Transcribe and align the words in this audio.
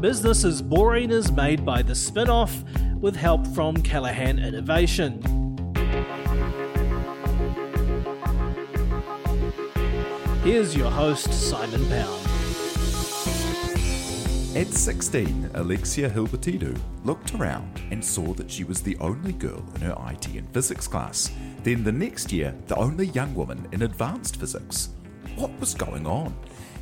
Business 0.00 0.44
is 0.44 0.60
Boring 0.60 1.10
is 1.10 1.32
made 1.32 1.64
by 1.64 1.80
the 1.80 1.94
Spinoff 1.94 2.52
with 3.00 3.16
help 3.16 3.46
from 3.48 3.76
Callaghan 3.76 4.38
Innovation. 4.38 5.22
Here's 10.44 10.76
your 10.76 10.90
host, 10.90 11.32
Simon 11.32 11.82
Pound. 11.88 12.26
At 14.54 14.68
16, 14.68 15.50
Alexia 15.54 16.10
Hilbertidou 16.10 16.78
looked 17.04 17.34
around 17.34 17.80
and 17.90 18.04
saw 18.04 18.34
that 18.34 18.50
she 18.50 18.64
was 18.64 18.82
the 18.82 18.98
only 18.98 19.32
girl 19.32 19.64
in 19.76 19.80
her 19.80 19.96
IT 20.10 20.26
and 20.28 20.48
physics 20.50 20.86
class. 20.86 21.30
Then 21.62 21.84
the 21.84 21.92
next 21.92 22.30
year, 22.32 22.54
the 22.66 22.76
only 22.76 23.06
young 23.08 23.34
woman 23.34 23.66
in 23.72 23.80
advanced 23.80 24.36
physics. 24.36 24.90
What 25.36 25.58
was 25.58 25.72
going 25.72 26.06
on? 26.06 26.34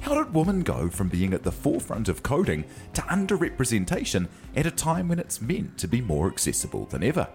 How 0.05 0.23
did 0.23 0.35
women 0.35 0.61
go 0.61 0.91
from 0.91 1.09
being 1.09 1.33
at 1.33 1.45
the 1.45 1.51
forefront 1.51 2.11
of 2.11 2.23
coding 2.23 2.67
to 2.93 3.01
underrepresentation 3.01 4.29
at 4.55 4.67
a 4.67 4.71
time 4.71 5.09
when 5.09 5.19
it's 5.19 5.41
meant 5.41 5.79
to 5.79 5.89
be 5.89 6.03
more 6.03 6.27
accessible 6.27 6.85
than 6.85 7.03
ever? 7.03 7.27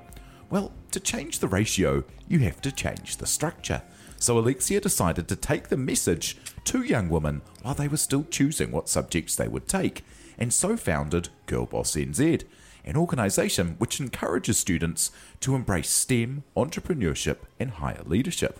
Well, 0.51 0.71
to 0.91 0.99
change 0.99 1.39
the 1.39 1.47
ratio, 1.47 2.03
you 2.27 2.37
have 2.41 2.61
to 2.61 2.71
change 2.71 3.17
the 3.17 3.25
structure. 3.25 3.81
So 4.19 4.37
Alexia 4.37 4.81
decided 4.81 5.27
to 5.29 5.35
take 5.35 5.69
the 5.69 5.77
message 5.77 6.37
to 6.65 6.83
young 6.83 7.09
women 7.09 7.41
while 7.63 7.73
they 7.73 7.87
were 7.87 7.97
still 7.97 8.27
choosing 8.29 8.69
what 8.69 8.87
subjects 8.87 9.35
they 9.35 9.47
would 9.47 9.67
take, 9.67 10.05
and 10.37 10.53
so 10.53 10.77
founded 10.77 11.29
Girlboss 11.47 11.97
NZ, 11.97 12.43
an 12.85 12.95
organisation 12.95 13.77
which 13.79 13.99
encourages 13.99 14.59
students 14.59 15.09
to 15.39 15.55
embrace 15.55 15.89
STEM, 15.89 16.43
entrepreneurship, 16.55 17.37
and 17.59 17.71
higher 17.71 18.03
leadership. 18.05 18.59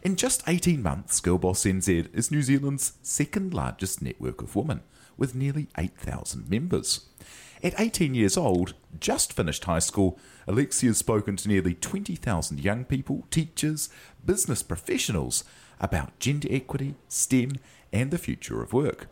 In 0.00 0.14
just 0.14 0.44
18 0.46 0.80
months, 0.80 1.20
Girlboss 1.20 1.66
NZ 1.66 2.14
is 2.14 2.30
New 2.30 2.42
Zealand's 2.42 2.92
second 3.02 3.52
largest 3.52 4.00
network 4.00 4.40
of 4.42 4.54
women, 4.54 4.82
with 5.16 5.34
nearly 5.34 5.66
8,000 5.76 6.48
members. 6.48 7.08
At 7.64 7.80
18 7.80 8.14
years 8.14 8.36
old, 8.36 8.74
just 9.00 9.32
finished 9.32 9.64
high 9.64 9.80
school, 9.80 10.16
Alexia 10.46 10.90
has 10.90 10.98
spoken 10.98 11.34
to 11.36 11.48
nearly 11.48 11.74
20,000 11.74 12.60
young 12.60 12.84
people, 12.84 13.26
teachers, 13.32 13.88
business 14.24 14.62
professionals 14.62 15.42
about 15.80 16.16
gender 16.20 16.48
equity, 16.48 16.94
STEM, 17.08 17.56
and 17.92 18.12
the 18.12 18.18
future 18.18 18.62
of 18.62 18.72
work. 18.72 19.08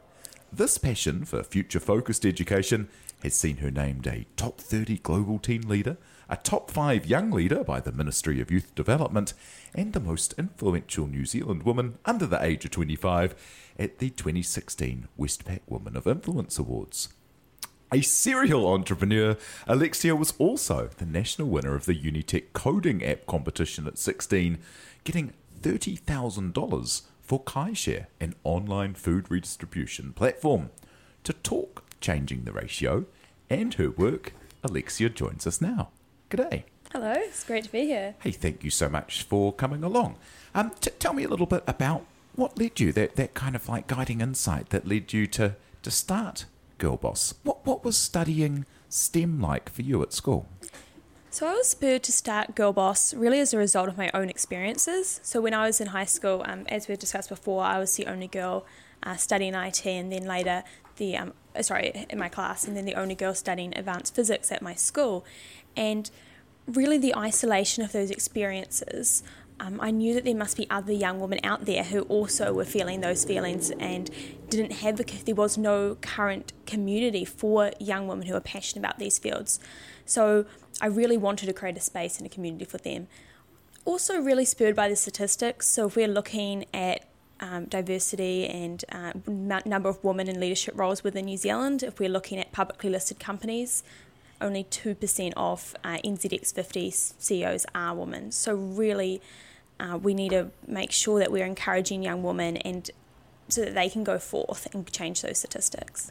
This 0.52 0.78
passion 0.78 1.24
for 1.24 1.42
future 1.42 1.80
focused 1.80 2.24
education 2.24 2.88
has 3.24 3.34
seen 3.34 3.56
her 3.56 3.72
named 3.72 4.06
a 4.06 4.26
top 4.36 4.60
30 4.60 4.98
global 4.98 5.40
teen 5.40 5.68
leader, 5.68 5.96
a 6.28 6.36
top 6.36 6.70
5 6.70 7.06
young 7.06 7.30
leader 7.30 7.62
by 7.62 7.80
the 7.80 7.92
Ministry 7.92 8.40
of 8.40 8.50
Youth 8.50 8.74
Development, 8.74 9.32
and 9.74 9.92
the 9.92 10.00
most 10.00 10.34
influential 10.38 11.06
New 11.06 11.24
Zealand 11.24 11.62
woman 11.62 11.98
under 12.04 12.26
the 12.26 12.42
age 12.42 12.64
of 12.64 12.70
25 12.72 13.34
at 13.78 13.98
the 13.98 14.10
2016 14.10 15.08
Westpac 15.18 15.60
Woman 15.66 15.96
of 15.96 16.06
Influence 16.06 16.58
Awards. 16.58 17.08
A 17.92 18.00
serial 18.00 18.66
entrepreneur, 18.66 19.36
Alexia 19.68 20.16
was 20.16 20.34
also 20.38 20.90
the 20.96 21.06
national 21.06 21.48
winner 21.48 21.76
of 21.76 21.86
the 21.86 21.94
Unitec 21.94 22.52
coding 22.52 23.04
app 23.04 23.26
competition 23.26 23.86
at 23.86 23.96
16, 23.96 24.58
getting 25.04 25.32
$30,000 25.60 27.02
for 27.22 27.42
KaiShare, 27.42 28.06
an 28.20 28.34
online 28.42 28.94
food 28.94 29.30
redistribution 29.30 30.12
platform. 30.12 30.70
To 31.24 31.32
talk 31.32 31.84
changing 32.00 32.44
the 32.44 32.52
ratio 32.52 33.06
and 33.48 33.74
her 33.74 33.90
work, 33.90 34.32
Alexia 34.64 35.08
joins 35.08 35.46
us 35.46 35.60
now. 35.60 35.90
G'day. 36.28 36.64
Hello, 36.92 37.12
it's 37.14 37.44
great 37.44 37.64
to 37.64 37.70
be 37.70 37.84
here. 37.86 38.16
Hey, 38.20 38.32
thank 38.32 38.64
you 38.64 38.70
so 38.70 38.88
much 38.88 39.22
for 39.22 39.52
coming 39.52 39.84
along. 39.84 40.16
Um, 40.56 40.72
t- 40.80 40.90
tell 40.98 41.12
me 41.12 41.22
a 41.22 41.28
little 41.28 41.46
bit 41.46 41.62
about 41.68 42.04
what 42.34 42.58
led 42.58 42.80
you, 42.80 42.90
that, 42.94 43.14
that 43.14 43.34
kind 43.34 43.54
of 43.54 43.68
like 43.68 43.86
guiding 43.86 44.20
insight 44.20 44.70
that 44.70 44.88
led 44.88 45.12
you 45.12 45.28
to, 45.28 45.54
to 45.82 45.90
start 45.90 46.46
Girl 46.78 46.96
Boss. 46.96 47.34
What, 47.44 47.64
what 47.64 47.84
was 47.84 47.96
studying 47.96 48.66
STEM 48.88 49.40
like 49.40 49.70
for 49.70 49.82
you 49.82 50.02
at 50.02 50.12
school? 50.12 50.48
So 51.30 51.46
I 51.46 51.52
was 51.52 51.68
spurred 51.68 52.02
to 52.04 52.12
start 52.12 52.56
Girlboss 52.56 53.14
really 53.16 53.38
as 53.38 53.52
a 53.52 53.58
result 53.58 53.88
of 53.88 53.96
my 53.96 54.10
own 54.12 54.28
experiences. 54.28 55.20
So 55.22 55.40
when 55.40 55.54
I 55.54 55.66
was 55.66 55.80
in 55.80 55.88
high 55.88 56.06
school, 56.06 56.42
um, 56.46 56.64
as 56.68 56.88
we 56.88 56.96
discussed 56.96 57.28
before, 57.28 57.62
I 57.62 57.78
was 57.78 57.94
the 57.94 58.06
only 58.06 58.26
girl 58.26 58.66
uh, 59.02 59.16
studying 59.16 59.54
IT, 59.54 59.84
and 59.84 60.10
then 60.10 60.24
later 60.24 60.64
the 60.96 61.16
um, 61.16 61.34
sorry 61.60 62.06
in 62.08 62.18
my 62.18 62.30
class, 62.30 62.66
and 62.66 62.76
then 62.76 62.86
the 62.86 62.94
only 62.94 63.14
girl 63.14 63.34
studying 63.34 63.76
advanced 63.76 64.14
physics 64.14 64.50
at 64.50 64.62
my 64.62 64.74
school, 64.74 65.24
and 65.76 66.10
really 66.66 66.98
the 66.98 67.14
isolation 67.16 67.84
of 67.84 67.92
those 67.92 68.10
experiences. 68.10 69.22
Um, 69.58 69.80
I 69.80 69.90
knew 69.90 70.12
that 70.14 70.24
there 70.24 70.34
must 70.34 70.56
be 70.56 70.68
other 70.68 70.92
young 70.92 71.18
women 71.18 71.40
out 71.42 71.64
there 71.64 71.84
who 71.84 72.02
also 72.02 72.52
were 72.52 72.64
feeling 72.64 73.00
those 73.00 73.24
feelings 73.24 73.70
and 73.70 74.10
didn't 74.50 74.72
have 74.72 74.98
the, 74.98 75.04
there 75.24 75.34
was 75.34 75.56
no 75.56 75.96
current 76.02 76.52
community 76.66 77.24
for 77.24 77.72
young 77.80 78.06
women 78.06 78.26
who 78.26 78.34
are 78.34 78.40
passionate 78.40 78.80
about 78.80 78.98
these 78.98 79.18
fields. 79.18 79.58
So 80.04 80.44
I 80.80 80.86
really 80.86 81.16
wanted 81.16 81.46
to 81.46 81.52
create 81.52 81.76
a 81.76 81.80
space 81.80 82.18
and 82.18 82.26
a 82.26 82.28
community 82.28 82.66
for 82.66 82.78
them. 82.78 83.08
Also, 83.84 84.20
really 84.20 84.44
spurred 84.44 84.74
by 84.74 84.88
the 84.88 84.96
statistics. 84.96 85.68
So, 85.68 85.86
if 85.86 85.94
we're 85.94 86.08
looking 86.08 86.66
at 86.74 87.08
um, 87.38 87.66
diversity 87.66 88.46
and 88.46 88.84
uh, 88.90 89.12
number 89.64 89.88
of 89.88 90.02
women 90.02 90.28
in 90.28 90.40
leadership 90.40 90.74
roles 90.76 91.04
within 91.04 91.26
New 91.26 91.36
Zealand, 91.36 91.84
if 91.84 92.00
we're 92.00 92.08
looking 92.08 92.38
at 92.38 92.50
publicly 92.50 92.90
listed 92.90 93.20
companies, 93.20 93.84
only 94.40 94.64
2% 94.64 95.32
of 95.36 95.74
uh, 95.84 95.98
NZX 96.04 96.54
50 96.54 96.90
CEOs 96.90 97.66
are 97.74 97.94
women. 97.94 98.32
So, 98.32 98.54
really, 98.54 99.20
uh, 99.78 99.98
we 100.02 100.14
need 100.14 100.30
to 100.30 100.50
make 100.66 100.92
sure 100.92 101.18
that 101.18 101.30
we're 101.30 101.46
encouraging 101.46 102.02
young 102.02 102.22
women 102.22 102.56
and 102.58 102.90
so 103.48 103.64
that 103.64 103.74
they 103.74 103.88
can 103.88 104.04
go 104.04 104.18
forth 104.18 104.66
and 104.72 104.90
change 104.92 105.22
those 105.22 105.38
statistics. 105.38 106.10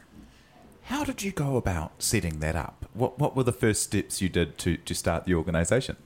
How 0.84 1.04
did 1.04 1.22
you 1.22 1.32
go 1.32 1.56
about 1.56 2.02
setting 2.02 2.38
that 2.40 2.54
up? 2.54 2.86
What 2.94 3.18
what 3.18 3.34
were 3.34 3.42
the 3.42 3.52
first 3.52 3.82
steps 3.82 4.22
you 4.22 4.28
did 4.28 4.56
to, 4.58 4.76
to 4.76 4.94
start 4.94 5.24
the 5.24 5.34
organisation? 5.34 5.96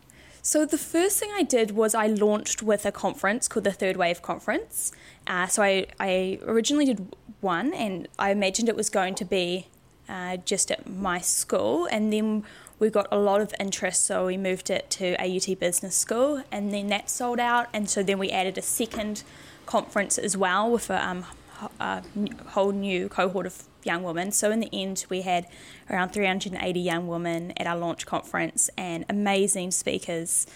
So 0.43 0.65
the 0.65 0.79
first 0.79 1.21
thing 1.21 1.31
I 1.35 1.43
did 1.43 1.73
was 1.73 1.95
I 1.95 2.07
launched 2.07 2.63
with 2.63 2.87
a 2.87 2.93
conference 2.93 3.47
called 3.47 3.65
the 3.65 3.73
Third 3.73 3.99
Wave 3.99 4.23
Conference. 4.23 4.91
Uh, 5.27 5.47
so 5.47 5.63
I, 5.63 5.87
I 6.01 6.39
originally 6.47 6.87
did 6.87 7.15
one, 7.43 7.75
and 7.75 8.09
I 8.19 8.31
imagined 8.31 8.71
it 8.71 8.77
was 8.77 8.89
going 8.89 9.15
to 9.17 9.25
be 9.27 9.67
uh, 10.11 10.37
just 10.39 10.71
at 10.71 10.89
my 10.89 11.21
school, 11.21 11.87
and 11.91 12.13
then 12.13 12.45
we 12.79 12.91
got 12.91 13.07
a 13.13 13.19
lot 13.19 13.41
of 13.41 13.55
interest, 13.61 14.05
so 14.05 14.27
we 14.27 14.37
moved 14.37 14.71
it 14.71 14.91
to 14.91 15.15
AUT 15.23 15.59
Business 15.59 15.95
School, 15.95 16.43
and 16.51 16.73
then 16.73 16.89
that 16.89 17.09
sold 17.09 17.39
out, 17.39 17.69
and 17.73 17.89
so 17.89 18.03
then 18.03 18.19
we 18.19 18.31
added 18.31 18.59
a 18.59 18.63
second 18.63 19.23
conference 19.67 20.19
as 20.19 20.37
well 20.37 20.71
with 20.71 20.91
a, 20.91 21.07
um, 21.07 21.25
a 21.79 22.03
whole 22.49 22.73
new 22.73 23.09
cohort 23.09 23.47
of 23.47 23.63
young 23.85 24.03
women. 24.03 24.33
So 24.33 24.51
in 24.51 24.61
the 24.61 24.69
end, 24.73 25.05
we 25.09 25.23
had 25.23 25.47
around 25.89 26.11
380 26.11 26.81
young 26.81 27.07
women 27.07 27.53
at 27.57 27.67
our 27.67 27.77
launch 27.77 28.07
conference 28.07 28.69
and 28.77 29.05
amazing 29.09 29.71
speakers. 29.71 30.47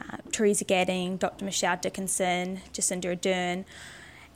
Uh, 0.00 0.16
Theresa 0.32 0.64
Gattung, 0.64 1.18
Dr. 1.18 1.44
Michelle 1.44 1.76
Dickinson, 1.76 2.60
Jacinda 2.72 3.16
Ardern, 3.16 3.64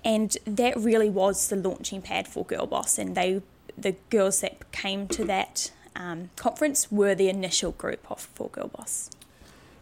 and 0.05 0.37
that 0.44 0.76
really 0.76 1.11
was 1.11 1.49
the 1.49 1.56
launching 1.56 2.00
pad 2.00 2.29
for 2.29 2.44
Girl 2.44 2.67
Boss, 2.67 2.99
And 2.99 3.17
they, 3.17 3.43
the 3.81 3.97
girls 4.11 4.41
that 4.41 4.71
came 4.73 5.09
to 5.09 5.25
that 5.25 5.71
um, 5.97 6.31
conference, 6.37 6.91
were 6.91 7.15
the 7.15 7.29
initial 7.29 7.73
group 7.73 8.11
of 8.11 8.21
for 8.21 8.49
Girlboss. 8.51 9.11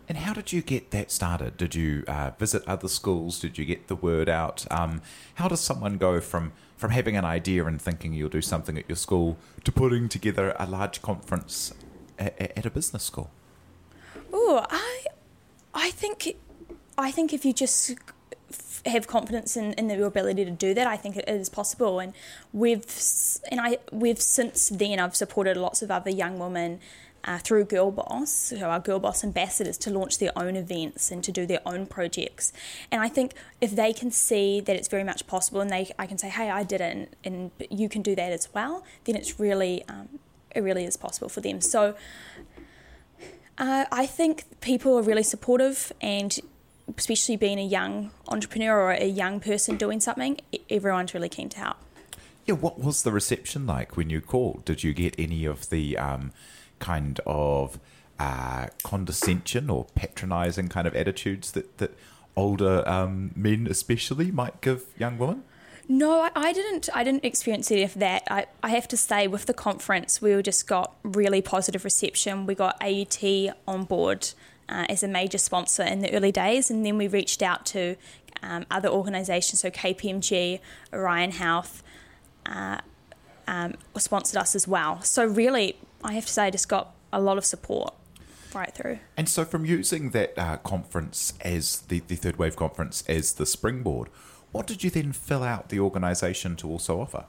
And 0.09 0.19
how 0.19 0.33
did 0.33 0.53
you 0.53 0.63
get 0.63 0.93
that 0.93 1.11
started? 1.11 1.57
Did 1.57 1.75
you 1.75 2.05
uh, 2.07 2.31
visit 2.39 2.63
other 2.67 2.89
schools? 2.89 3.41
Did 3.41 3.59
you 3.59 3.65
get 3.65 3.89
the 3.89 3.97
word 3.97 4.29
out? 4.29 4.65
Um, 4.71 5.03
how 5.35 5.49
does 5.49 5.61
someone 5.61 5.99
go 5.99 6.21
from 6.21 6.53
from 6.77 6.91
having 6.91 7.17
an 7.17 7.25
idea 7.25 7.65
and 7.65 7.81
thinking 7.81 8.13
you'll 8.13 8.29
do 8.29 8.43
something 8.43 8.77
at 8.77 8.87
your 8.87 8.97
school 8.97 9.39
to 9.65 9.73
putting 9.73 10.09
together 10.11 10.55
a 10.59 10.67
large 10.67 11.01
conference 11.01 11.73
at, 12.19 12.39
at 12.39 12.67
a 12.67 12.71
business 12.71 13.03
school? 13.03 13.31
Oh, 14.33 14.67
I, 14.69 15.07
I 15.73 15.91
think, 15.91 16.37
I 16.99 17.11
think 17.11 17.33
if 17.33 17.47
you 17.47 17.55
just 17.55 17.95
have 18.87 19.07
confidence 19.07 19.57
in, 19.57 19.73
in 19.75 19.91
your 19.91 20.07
ability 20.07 20.45
to 20.45 20.51
do 20.51 20.75
that, 20.75 20.87
I 20.87 20.97
think 20.97 21.17
it 21.17 21.29
is 21.29 21.49
possible. 21.49 21.99
And 22.01 22.13
we've 22.53 22.85
and 23.51 23.61
I 23.61 23.79
we've 23.93 24.21
since 24.21 24.69
then 24.69 24.99
I've 24.99 25.17
supported 25.17 25.57
lots 25.57 25.83
of 25.83 25.91
other 25.91 26.11
young 26.11 26.39
women 26.39 26.81
uh, 27.25 27.39
through 27.39 27.65
Girl 27.65 27.91
Boss, 27.91 28.51
who 28.51 28.65
are 28.65 28.79
Girl 28.79 29.01
Boss 29.01 29.25
ambassadors, 29.25 29.77
to 29.79 29.91
launch 29.91 30.19
their 30.19 30.31
own 30.37 30.55
events 30.55 31.11
and 31.11 31.25
to 31.25 31.33
do 31.33 31.45
their 31.45 31.61
own 31.67 31.87
projects. 31.87 32.53
And 32.91 33.03
I 33.03 33.09
think 33.09 33.35
if 33.61 33.75
they 33.75 33.93
can 33.93 34.11
see 34.11 34.61
that 34.61 34.77
it's 34.77 34.89
very 34.89 35.05
much 35.05 35.27
possible, 35.27 35.61
and 35.61 35.71
they 35.71 35.91
I 35.99 36.07
can 36.07 36.19
say, 36.19 36.29
hey, 36.29 36.51
I 36.51 36.63
did 36.63 36.81
it, 36.81 36.97
and, 36.97 37.09
and 37.25 37.51
you 37.71 37.89
can 37.89 38.03
do 38.03 38.15
that 38.15 38.33
as 38.33 38.49
well, 38.55 38.85
then 39.05 39.17
it's 39.17 39.41
really 39.41 39.85
um, 39.89 40.21
it 40.55 40.61
really 40.63 40.85
is 40.85 40.97
possible 40.97 41.29
for 41.29 41.41
them. 41.41 41.61
So. 41.61 41.97
Uh, 43.59 43.87
I 43.91 44.05
think 44.05 44.45
people 44.61 44.99
are 44.99 45.03
really 45.03 45.23
supportive, 45.23 45.91
and 46.03 46.39
especially 46.97 47.37
being 47.37 47.59
a 47.59 47.65
young 47.65 48.11
entrepreneur 48.29 48.79
or 48.79 48.93
a 48.93 49.07
young 49.07 49.41
person 49.41 49.77
doing 49.77 50.01
something, 50.01 50.39
everyone's 50.71 51.15
really 51.15 51.29
keen 51.29 51.49
to 51.51 51.59
help. 51.59 51.77
Yeah, 52.47 52.55
what 52.55 52.79
was 52.79 53.03
the 53.03 53.11
reception 53.11 53.67
like 53.67 53.97
when 53.97 54.09
you 54.09 54.21
called? 54.21 54.65
Did 54.65 54.85
you 54.85 54.93
get 54.93 55.15
any 55.19 55.45
of 55.45 55.69
the 55.71 55.99
um, 55.99 56.33
kind 56.79 57.21
of 57.27 57.81
uh, 58.21 58.69
condescension 58.85 59.69
or 59.69 59.87
patronising 59.95 60.69
kind 60.69 60.87
of 60.87 60.95
attitudes 60.95 61.53
that, 61.53 61.79
that 61.79 61.97
older 62.37 62.89
um, 62.89 63.33
men, 63.35 63.67
especially, 63.69 64.31
might 64.31 64.61
give 64.61 64.85
young 64.97 65.19
women? 65.19 65.43
No, 65.89 66.21
I, 66.21 66.31
I, 66.35 66.53
didn't. 66.53 66.89
I 66.95 67.05
didn't 67.05 67.25
experience 67.25 67.71
any 67.71 67.83
of 67.83 67.95
that. 67.95 68.25
I, 68.29 68.47
I 68.63 68.71
have 68.71 68.89
to 68.89 68.97
say, 68.97 69.27
with 69.27 69.47
the 69.47 69.55
conference, 69.55 70.21
we 70.21 70.41
just 70.43 70.67
got 70.67 70.95
really 71.03 71.43
positive 71.43 71.85
reception. 71.85 72.47
We 72.47 72.55
got 72.55 72.81
AUT 72.83 73.23
on 73.69 73.85
board 73.85 74.31
uh, 74.69 74.87
as 74.89 75.03
a 75.03 75.09
major 75.09 75.39
sponsor 75.39 75.83
in 75.83 76.01
the 76.01 76.13
early 76.13 76.33
days, 76.33 76.71
and 76.71 76.85
then 76.85 76.99
we 76.99 77.09
reached 77.09 77.43
out 77.43 77.67
to 77.67 77.97
um, 78.43 78.67
other 78.71 78.89
organisations, 78.89 79.61
so 79.61 79.71
KPMG, 79.71 80.61
Orion 80.93 81.33
Health, 81.33 81.83
uh, 82.45 82.79
um, 83.47 83.75
sponsored 83.97 84.37
us 84.37 84.55
as 84.55 84.67
well. 84.67 85.03
So 85.03 85.25
really, 85.25 85.79
I 86.03 86.15
have 86.15 86.27
to 86.27 86.33
say, 86.33 86.45
I 86.45 86.51
just 86.51 86.69
got 86.69 86.95
a 87.13 87.21
lot 87.21 87.39
of 87.39 87.45
support 87.45 87.95
right 88.55 88.73
through. 88.73 88.99
And 89.17 89.29
so, 89.29 89.45
from 89.45 89.65
using 89.65 90.11
that 90.11 90.37
uh, 90.37 90.57
conference 90.59 91.35
as 91.43 91.81
the, 91.83 92.01
the 92.01 92.17
third 92.17 92.37
wave 92.37 92.57
conference 92.57 93.05
as 93.09 93.35
the 93.35 93.47
springboard, 93.47 94.09
what 94.53 94.67
did 94.67 94.83
you 94.83 94.91
then 94.91 95.13
fill 95.13 95.43
out 95.43 95.69
the 95.69 95.81
organisation 95.81 96.57
to 96.57 96.69
also 96.69 97.01
offer? 97.01 97.27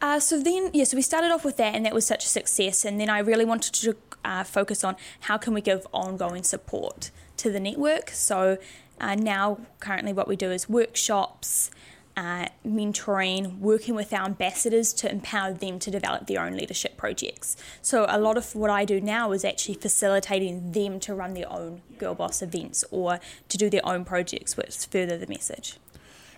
Uh, 0.00 0.20
so 0.20 0.40
then, 0.40 0.70
yeah, 0.72 0.84
so 0.84 0.96
we 0.96 1.02
started 1.02 1.30
off 1.30 1.44
with 1.44 1.56
that, 1.56 1.74
and 1.74 1.84
that 1.86 1.94
was 1.94 2.06
such 2.06 2.24
a 2.24 2.28
success. 2.28 2.84
And 2.84 3.00
then 3.00 3.08
I 3.08 3.18
really 3.18 3.44
wanted 3.44 3.74
to 3.74 3.96
uh, 4.24 4.44
focus 4.44 4.84
on 4.84 4.96
how 5.20 5.36
can 5.38 5.54
we 5.54 5.60
give 5.60 5.86
ongoing 5.92 6.42
support 6.42 7.10
to 7.38 7.50
the 7.50 7.60
network. 7.60 8.10
So 8.10 8.58
uh, 9.00 9.14
now, 9.14 9.58
currently, 9.80 10.12
what 10.12 10.28
we 10.28 10.36
do 10.36 10.50
is 10.50 10.68
workshops, 10.68 11.70
uh, 12.16 12.46
mentoring, 12.66 13.58
working 13.58 13.94
with 13.94 14.12
our 14.12 14.24
ambassadors 14.24 14.92
to 14.92 15.10
empower 15.10 15.52
them 15.52 15.78
to 15.80 15.90
develop 15.90 16.26
their 16.26 16.40
own 16.40 16.56
leadership 16.56 16.96
projects. 16.96 17.56
So 17.82 18.06
a 18.08 18.18
lot 18.20 18.36
of 18.36 18.54
what 18.54 18.70
I 18.70 18.84
do 18.84 19.00
now 19.00 19.32
is 19.32 19.44
actually 19.44 19.74
facilitating 19.74 20.72
them 20.72 21.00
to 21.00 21.14
run 21.14 21.34
their 21.34 21.50
own 21.52 21.82
Girl 21.98 22.14
Boss 22.14 22.40
events 22.40 22.84
or 22.90 23.18
to 23.48 23.58
do 23.58 23.68
their 23.68 23.84
own 23.84 24.04
projects, 24.04 24.56
which 24.56 24.76
further 24.86 25.18
the 25.18 25.26
message. 25.26 25.78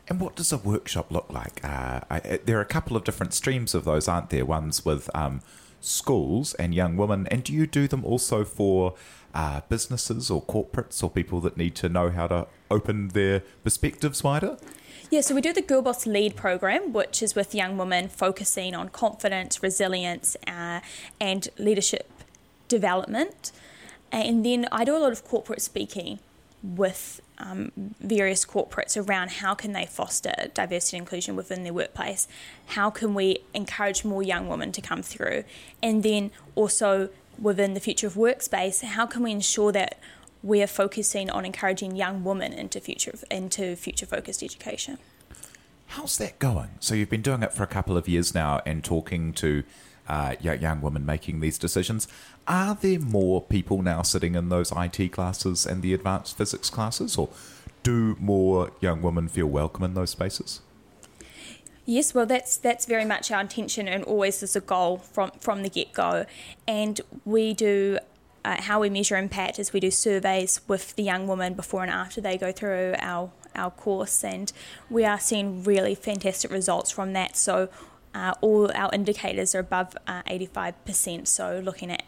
And 0.09 0.21
what 0.21 0.37
does 0.37 0.53
a 0.53 0.59
workshop 0.59 1.11
look 1.11 1.27
like? 1.33 1.65
Uh, 1.65 2.01
I, 2.09 2.39
there 2.45 2.59
are 2.59 2.63
a 2.63 2.67
couple 2.67 2.97
of 2.97 3.05
different 3.05 3.35
streams 3.35 3.75
of 3.75 3.85
those, 3.85 4.07
aren't 4.07 4.31
there? 4.31 4.45
Ones 4.45 4.85
with 4.85 5.11
um, 5.15 5.41
schools 5.81 6.55
and 6.55 6.75
young 6.75 6.97
women. 6.97 7.27
And 7.29 7.43
do 7.43 7.53
you 7.53 7.67
do 7.67 7.89
them 7.89 8.05
also 8.05 8.45
for 8.45 8.95
uh, 9.35 9.63
businesses 9.69 10.31
or 10.31 10.43
corporates 10.43 11.03
or 11.03 11.11
people 11.11 11.41
that 11.41 11.57
need 11.57 11.75
to 11.77 11.89
know 11.89 12.11
how 12.11 12.29
to 12.29 12.47
open 12.71 13.09
their 13.09 13.41
perspectives 13.65 14.23
wider? 14.23 14.59
Yeah, 15.11 15.21
so 15.21 15.35
we 15.35 15.41
do 15.41 15.53
the 15.53 15.63
Girl 15.63 15.83
Boss 15.83 16.07
Lead 16.07 16.35
program, 16.35 16.93
which 16.93 17.23
is 17.23 17.35
with 17.35 17.55
young 17.55 17.77
women 17.77 18.09
focusing 18.09 18.75
on 18.75 18.89
confidence, 18.89 19.63
resilience, 19.63 20.37
uh, 20.47 20.81
and 21.21 21.49
leadership 21.59 22.11
development. 22.67 23.53
And 24.11 24.45
then 24.45 24.67
I 24.73 24.85
do 24.85 24.97
a 24.97 24.99
lot 24.99 25.13
of 25.13 25.25
corporate 25.25 25.63
speaking 25.63 26.19
with 26.75 27.21
um, 27.39 27.71
various 28.01 28.45
corporates 28.45 28.97
around 28.97 29.31
how 29.31 29.55
can 29.55 29.73
they 29.73 29.87
foster 29.87 30.33
diversity 30.55 30.97
and 30.97 31.03
inclusion 31.03 31.37
within 31.37 31.63
their 31.63 31.73
workplace? 31.73 32.27
How 32.67 32.91
can 32.91 33.15
we 33.15 33.39
encourage 33.55 34.05
more 34.05 34.23
young 34.23 34.49
women 34.49 34.73
to 34.73 34.81
come 34.81 35.03
through? 35.03 35.45
And 35.83 36.03
then 36.03 36.31
also 36.55 37.11
within 37.41 37.75
the 37.75 37.81
future 37.81 38.07
of 38.07 38.15
workspace 38.15 38.83
how 38.83 39.05
can 39.05 39.23
we 39.23 39.31
ensure 39.31 39.71
that 39.71 39.99
we 40.43 40.63
are 40.63 40.67
focusing 40.67 41.29
on 41.29 41.45
encouraging 41.45 41.95
young 41.97 42.25
women 42.25 42.53
into 42.53 42.81
future 42.81 43.13
into 43.31 43.77
future 43.77 44.07
focused 44.07 44.43
education? 44.43 44.99
How's 45.89 46.19
that 46.19 46.39
going? 46.39 46.71
So 46.81 46.95
you've 46.95 47.11
been 47.11 47.23
doing 47.23 47.43
it 47.43 47.53
for 47.53 47.63
a 47.63 47.69
couple 47.69 47.97
of 47.97 48.09
years 48.09 48.35
now 48.35 48.61
and 48.67 48.83
talking 48.83 49.33
to 49.35 49.63
uh, 50.09 50.37
young 50.41 50.81
women 50.81 51.05
making 51.05 51.41
these 51.41 51.59
decisions. 51.59 52.09
Are 52.47 52.75
there 52.75 53.01
more 53.01 53.43
people 53.43 53.83
now 53.83 54.03
sitting 54.03 54.35
in 54.35 54.49
those 54.49 54.73
IT 54.77 55.13
classes 55.13 55.67
and 55.67 55.83
the 55.83 55.95
advanced 55.95 56.37
physics 56.37 56.71
classes, 56.71 57.17
or 57.17 57.29
do 57.83 58.17
more 58.21 58.71
young 58.81 59.03
women 59.03 59.29
feel 59.29 59.47
welcome 59.47 59.85
in 59.85 59.95
those 59.95 60.11
spaces? 60.11 60.61
Yes, 61.85 62.15
well, 62.15 62.27
that's 62.27 62.57
that's 62.57 62.85
very 62.85 63.05
much 63.05 63.31
our 63.31 63.41
intention, 63.41 63.87
and 63.87 64.03
always 64.05 64.43
is 64.43 64.57
a 64.57 64.61
goal 64.61 64.99
from 64.99 65.31
from 65.39 65.63
the 65.63 65.71
get 65.71 65.93
go. 65.93 66.27
And 66.67 67.01
we 67.25 67.55
do 67.55 67.99
uh, 68.45 68.61
how 68.63 68.81
we 68.81 68.91
measure 68.91 69.17
impact 69.17 69.61
is 69.61 69.73
we 69.73 69.81
do 69.81 69.93
surveys 69.93 70.61
with 70.67 70.97
the 70.97 71.05
young 71.05 71.29
women 71.29 71.55
before 71.55 71.83
and 71.83 71.91
after 71.91 72.21
they 72.21 72.37
go 72.37 72.51
through 72.51 72.95
our 72.99 73.31
our 73.55 73.71
course, 73.71 74.25
and 74.25 74.53
we 74.91 75.05
are 75.05 75.21
seeing 75.21 75.63
really 75.63 75.95
fantastic 75.95 76.51
results 76.51 76.91
from 76.91 77.13
that. 77.13 77.37
So 77.37 77.69
uh, 78.17 78.33
all 78.41 78.71
our 78.75 78.91
indicators 78.95 79.55
are 79.55 79.59
above 79.59 79.97
uh, 80.07 80.23
85%. 80.23 81.27
So 81.27 81.61
looking 81.63 81.91
at 81.91 82.03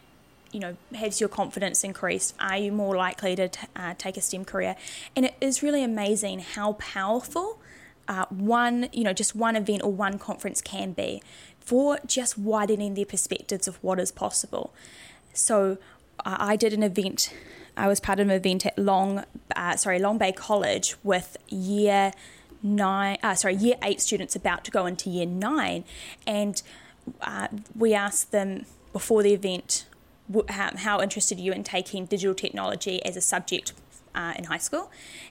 you 0.51 0.61
know, 0.61 0.77
has 0.95 1.21
your 1.21 1.29
confidence 1.29 1.85
increased? 1.85 2.35
Are 2.41 2.57
you 2.57 2.73
more 2.73 2.97
likely 2.97 3.37
to 3.37 3.49
t- 3.51 3.67
uh, 3.77 3.93
take 3.99 4.17
a 4.17 4.23
STEM 4.23 4.47
career? 4.47 4.77
And 5.15 5.27
it 5.27 5.35
is 5.43 5.63
really 5.63 5.85
amazing 5.85 6.39
how 6.39 6.73
powerful 6.75 7.61
uh, 8.09 8.25
one, 8.31 8.89
you 8.91 9.05
know, 9.05 9.13
just 9.13 9.35
one 9.37 9.57
event 9.57 9.83
or 9.83 9.93
one 9.93 10.19
conference 10.19 10.63
can 10.63 10.93
be 10.93 11.23
for 11.61 11.99
just 12.07 12.39
widening 12.39 12.95
their 12.95 13.05
perspectives 13.05 13.69
of 13.69 13.77
what 13.85 14.01
is 14.01 14.11
possible. 14.11 14.73
So 15.35 15.77
uh, 16.25 16.37
I 16.41 16.57
did 16.57 16.73
an 16.73 16.83
event. 16.83 17.31
I 17.77 17.87
was 17.87 18.01
part 18.01 18.19
of 18.19 18.29
an 18.29 18.35
event 18.35 18.65
at 18.65 18.79
Long, 18.79 19.25
uh, 19.55 19.77
sorry, 19.77 19.99
Long 19.99 20.17
Bay 20.17 20.33
College 20.33 20.97
with 21.05 21.37
year 21.49 22.13
nine, 22.63 23.19
uh, 23.23 23.35
sorry, 23.35 23.55
year 23.55 23.77
eight 23.83 24.01
students 24.01 24.37
about 24.37 24.65
to 24.65 24.71
go 24.71 24.87
into 24.87 25.11
year 25.11 25.27
nine, 25.27 25.85
and 26.27 26.63
uh, 27.23 27.49
we 27.75 27.95
asked 27.95 28.33
them 28.33 28.67
before 28.93 29.23
the 29.23 29.33
event 29.33 29.87
how, 30.49 31.01
interested 31.01 31.39
are 31.39 31.41
you 31.41 31.53
in 31.53 31.65
taking 31.65 32.07
digital 32.07 32.35
technology 32.35 33.05
as 33.05 33.17
a 33.17 33.21
subject 33.21 33.73
uh, 34.15 34.35
in 34.37 34.45
high 34.45 34.59
school, 34.59 34.91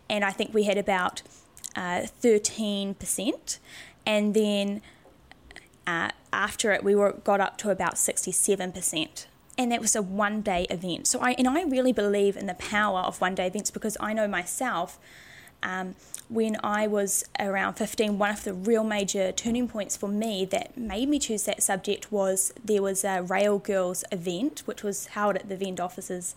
and 0.10 0.24
I 0.24 0.32
think 0.32 0.54
we 0.54 0.64
had 0.64 0.78
about 0.78 1.22
uh, 1.76 2.02
thirteen 2.02 2.96
percent, 2.96 3.60
and 4.06 4.34
then 4.34 4.82
uh, 5.86 6.10
after 6.32 6.72
it 6.72 6.84
we 6.84 6.96
were 6.96 7.12
got 7.12 7.40
up 7.40 7.58
to 7.60 7.70
about 7.70 7.98
sixty 7.98 8.32
seven 8.32 8.72
percent. 8.72 9.28
And 9.60 9.72
that 9.72 9.82
was 9.82 9.96
a 9.96 10.04
one 10.04 10.42
day 10.42 10.68
event. 10.70 11.08
So 11.08 11.20
I 11.20 11.32
and 11.32 11.48
I 11.48 11.64
really 11.64 11.92
believe 11.92 12.38
in 12.38 12.46
the 12.46 12.54
power 12.54 13.00
of 13.00 13.20
one 13.20 13.34
day 13.34 13.48
events 13.48 13.72
because 13.72 13.98
I 14.00 14.14
know 14.14 14.28
myself 14.28 15.00
um, 15.64 15.96
when 16.30 16.58
I 16.64 16.88
was 16.88 17.24
around 17.40 17.76
15, 17.76 18.18
one 18.18 18.32
of 18.32 18.44
the 18.44 18.54
real 18.54 18.84
major 18.84 19.32
turning 19.32 19.68
points 19.68 19.96
for 19.96 20.10
me 20.10 20.46
that 20.46 20.78
made 20.78 21.10
me 21.10 21.20
choose 21.20 21.44
that 21.44 21.64
subject 21.64 22.12
was 22.12 22.54
there 22.64 22.82
was 22.82 23.04
a 23.04 23.22
Rails 23.22 23.62
Girls 23.64 24.04
event, 24.12 24.64
which 24.66 24.84
was 24.84 25.08
held 25.08 25.36
at 25.38 25.50
the 25.50 25.56
Vend 25.56 25.80
offices. 25.80 26.36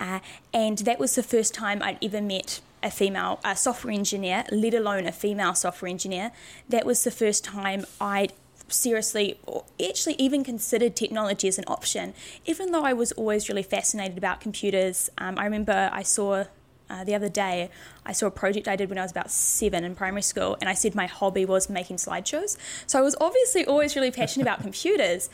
Uh, 0.00 0.18
and 0.52 0.78
that 0.78 0.98
was 0.98 1.14
the 1.14 1.22
first 1.22 1.54
time 1.54 1.82
I'd 1.82 2.02
ever 2.02 2.20
met 2.20 2.60
a 2.82 2.90
female 2.90 3.38
a 3.44 3.54
software 3.54 3.92
engineer, 3.92 4.44
let 4.50 4.74
alone 4.74 5.06
a 5.06 5.12
female 5.12 5.54
software 5.54 5.88
engineer. 5.88 6.32
That 6.68 6.84
was 6.84 7.04
the 7.04 7.12
first 7.12 7.44
time 7.44 7.86
I'd 8.00 8.32
seriously 8.68 9.38
or 9.46 9.64
actually 9.86 10.14
even 10.14 10.42
considered 10.42 10.96
technology 10.96 11.46
as 11.46 11.58
an 11.58 11.64
option 11.66 12.14
even 12.46 12.72
though 12.72 12.84
i 12.84 12.92
was 12.92 13.12
always 13.12 13.48
really 13.48 13.62
fascinated 13.62 14.16
about 14.16 14.40
computers 14.40 15.10
um, 15.18 15.38
i 15.38 15.44
remember 15.44 15.90
i 15.92 16.02
saw 16.02 16.44
uh, 16.92 17.04
the 17.04 17.14
other 17.14 17.30
day, 17.30 17.70
I 18.04 18.12
saw 18.12 18.26
a 18.26 18.30
project 18.30 18.68
I 18.68 18.76
did 18.76 18.90
when 18.90 18.98
I 18.98 19.02
was 19.02 19.10
about 19.10 19.30
seven 19.30 19.82
in 19.82 19.94
primary 19.94 20.22
school, 20.22 20.58
and 20.60 20.68
I 20.68 20.74
said 20.74 20.94
my 20.94 21.06
hobby 21.06 21.46
was 21.46 21.70
making 21.70 21.96
slideshows. 21.96 22.58
So 22.86 22.98
I 22.98 23.02
was 23.02 23.16
obviously 23.18 23.64
always 23.64 23.96
really 23.96 24.10
passionate 24.10 24.44
about 24.44 24.60
computers, 24.68 25.30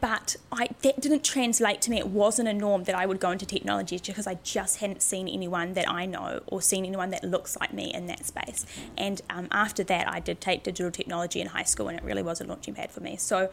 but 0.00 0.34
I, 0.50 0.68
that 0.82 1.00
didn't 1.00 1.22
translate 1.24 1.80
to 1.82 1.90
me. 1.90 1.98
It 1.98 2.08
wasn't 2.08 2.48
a 2.48 2.52
norm 2.52 2.84
that 2.84 2.96
I 2.96 3.06
would 3.06 3.20
go 3.20 3.30
into 3.30 3.46
technology 3.46 4.00
because 4.04 4.26
I 4.26 4.34
just 4.42 4.78
hadn't 4.78 5.00
seen 5.00 5.28
anyone 5.28 5.74
that 5.74 5.88
I 5.88 6.06
know 6.06 6.40
or 6.48 6.60
seen 6.60 6.84
anyone 6.84 7.10
that 7.10 7.22
looks 7.22 7.56
like 7.58 7.72
me 7.72 7.94
in 7.94 8.08
that 8.08 8.26
space. 8.26 8.66
And 8.98 9.22
um, 9.30 9.46
after 9.52 9.84
that, 9.84 10.10
I 10.10 10.18
did 10.18 10.40
take 10.40 10.64
digital 10.64 10.90
technology 10.90 11.40
in 11.40 11.46
high 11.46 11.62
school, 11.62 11.88
and 11.88 11.96
it 11.96 12.04
really 12.04 12.22
was 12.22 12.40
a 12.40 12.44
launching 12.44 12.74
pad 12.74 12.90
for 12.90 13.00
me. 13.00 13.16
So, 13.16 13.48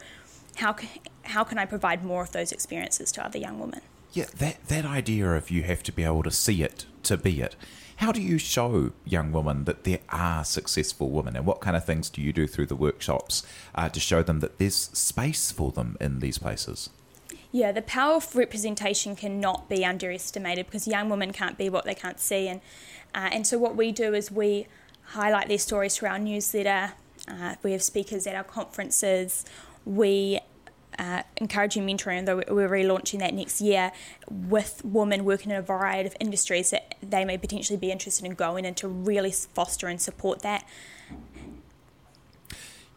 how 0.56 0.76
how 1.22 1.44
can 1.44 1.58
I 1.58 1.66
provide 1.66 2.04
more 2.04 2.22
of 2.22 2.32
those 2.32 2.52
experiences 2.52 3.10
to 3.12 3.24
other 3.24 3.38
young 3.38 3.58
women? 3.58 3.80
Yeah, 4.14 4.26
that 4.38 4.68
that 4.68 4.84
idea 4.84 5.32
of 5.32 5.50
you 5.50 5.64
have 5.64 5.82
to 5.82 5.92
be 5.92 6.04
able 6.04 6.22
to 6.22 6.30
see 6.30 6.62
it 6.62 6.86
to 7.02 7.16
be 7.16 7.40
it. 7.40 7.56
How 7.96 8.12
do 8.12 8.22
you 8.22 8.38
show 8.38 8.92
young 9.04 9.32
women 9.32 9.64
that 9.64 9.82
there 9.82 9.98
are 10.08 10.44
successful 10.44 11.10
women, 11.10 11.34
and 11.36 11.44
what 11.44 11.60
kind 11.60 11.76
of 11.76 11.84
things 11.84 12.10
do 12.10 12.22
you 12.22 12.32
do 12.32 12.46
through 12.46 12.66
the 12.66 12.76
workshops 12.76 13.42
uh, 13.74 13.88
to 13.88 13.98
show 13.98 14.22
them 14.22 14.38
that 14.38 14.58
there's 14.58 14.76
space 14.76 15.50
for 15.50 15.72
them 15.72 15.96
in 16.00 16.20
these 16.20 16.38
places? 16.38 16.90
Yeah, 17.50 17.72
the 17.72 17.82
power 17.82 18.14
of 18.14 18.36
representation 18.36 19.16
cannot 19.16 19.68
be 19.68 19.84
underestimated 19.84 20.66
because 20.66 20.86
young 20.86 21.08
women 21.08 21.32
can't 21.32 21.58
be 21.58 21.68
what 21.68 21.84
they 21.84 21.94
can't 21.94 22.20
see, 22.20 22.46
and 22.46 22.60
uh, 23.16 23.30
and 23.32 23.44
so 23.44 23.58
what 23.58 23.74
we 23.74 23.90
do 23.90 24.14
is 24.14 24.30
we 24.30 24.68
highlight 25.06 25.48
their 25.48 25.58
stories 25.58 25.96
through 25.96 26.10
our 26.10 26.20
newsletter. 26.20 26.92
Uh, 27.26 27.56
we 27.64 27.72
have 27.72 27.82
speakers 27.82 28.28
at 28.28 28.36
our 28.36 28.44
conferences. 28.44 29.44
We 29.84 30.38
uh, 30.98 31.22
encouraging 31.36 31.86
mentoring, 31.86 32.26
though 32.26 32.42
we're 32.48 32.68
relaunching 32.68 33.18
that 33.20 33.34
next 33.34 33.60
year 33.60 33.92
with 34.28 34.82
women 34.84 35.24
working 35.24 35.50
in 35.50 35.56
a 35.56 35.62
variety 35.62 36.08
of 36.08 36.16
industries 36.20 36.70
that 36.70 36.94
they 37.02 37.24
may 37.24 37.38
potentially 37.38 37.78
be 37.78 37.90
interested 37.90 38.24
in 38.24 38.34
going 38.34 38.64
and 38.64 38.76
to 38.76 38.88
really 38.88 39.30
foster 39.30 39.86
and 39.86 40.00
support 40.00 40.40
that. 40.42 40.66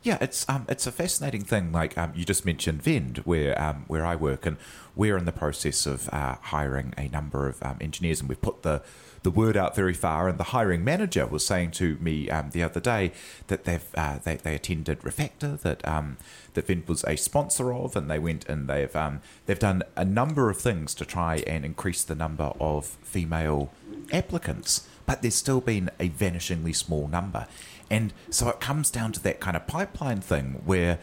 Yeah, 0.04 0.18
it's 0.22 0.48
um, 0.48 0.66
it's 0.70 0.88
a 0.88 0.92
fascinating 0.92 1.44
thing. 1.44 1.72
Like 1.72 1.98
um, 1.98 2.13
you 2.16 2.24
just 2.24 2.46
mentioned, 2.46 2.82
Vend, 2.82 3.18
where 3.20 3.60
um, 3.62 3.84
where 3.88 4.06
I 4.06 4.16
work, 4.16 4.46
and 4.46 4.58
we're 4.96 5.18
in 5.18 5.25
the 5.25 5.32
process 5.32 5.86
of 5.86 6.08
uh, 6.13 6.36
hiring 6.42 6.94
a 6.98 7.10
number 7.10 7.48
of 7.48 7.62
um, 7.62 7.77
engineers, 7.82 8.22
and 8.22 8.30
we've 8.30 8.42
put 8.42 8.63
the 8.63 8.82
the 9.27 9.31
word 9.31 9.57
out 9.57 9.75
very 9.75 9.93
far. 9.93 10.29
And 10.29 10.38
the 10.38 10.55
hiring 10.55 10.86
manager 10.86 11.27
was 11.27 11.46
saying 11.46 11.72
to 11.72 11.98
me 12.00 12.29
um, 12.29 12.51
the 12.51 12.63
other 12.63 12.79
day 12.79 13.12
that 13.48 13.65
they've 13.65 13.84
uh, 13.93 14.19
they, 14.24 14.38
they 14.38 14.55
attended 14.55 15.01
Refactor, 15.01 15.60
that 15.60 15.86
um, 15.86 16.15
that 16.53 16.67
Vend 16.67 16.88
was 16.88 17.03
a 17.03 17.17
sponsor 17.17 17.74
of, 17.74 17.98
and 17.98 18.10
they 18.10 18.19
went 18.19 18.48
and 18.48 18.69
they've 18.69 18.96
um, 18.96 19.19
they've 19.46 19.60
done 19.60 19.84
a 19.98 20.05
number 20.05 20.50
of 20.50 20.57
things 20.57 20.96
to 20.96 21.03
try 21.03 21.43
and 21.46 21.65
increase 21.65 22.05
the 22.05 22.15
number 22.15 22.53
of 22.62 22.86
female 22.86 23.69
applicants, 24.13 24.88
but 25.05 25.22
there's 25.22 25.36
still 25.36 25.60
been 25.60 25.89
a 26.00 26.07
vanishingly 26.07 26.74
small 26.74 27.10
number, 27.10 27.48
and 27.91 28.13
so 28.29 28.48
it 28.48 28.62
comes 28.62 28.89
down 28.89 29.12
to 29.12 29.19
that 29.24 29.41
kind 29.41 29.57
of 29.57 29.67
pipeline 29.67 30.22
thing 30.22 30.62
where 30.63 31.00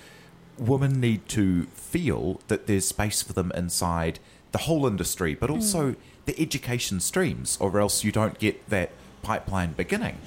women 0.56 0.98
need 0.98 1.28
to 1.28 1.64
feel 1.74 2.40
that 2.48 2.66
there's 2.66 2.88
space 2.88 3.20
for 3.20 3.34
them 3.34 3.52
inside 3.54 4.18
the 4.52 4.60
whole 4.60 4.86
industry, 4.86 5.34
but 5.34 5.50
also. 5.50 5.90
Mm 5.90 5.96
the 6.26 6.40
education 6.40 7.00
streams, 7.00 7.56
or 7.60 7.78
else 7.78 8.04
you 8.04 8.12
don't 8.12 8.38
get 8.38 8.68
that 8.70 8.90
pipeline 9.22 9.72
beginning. 9.72 10.18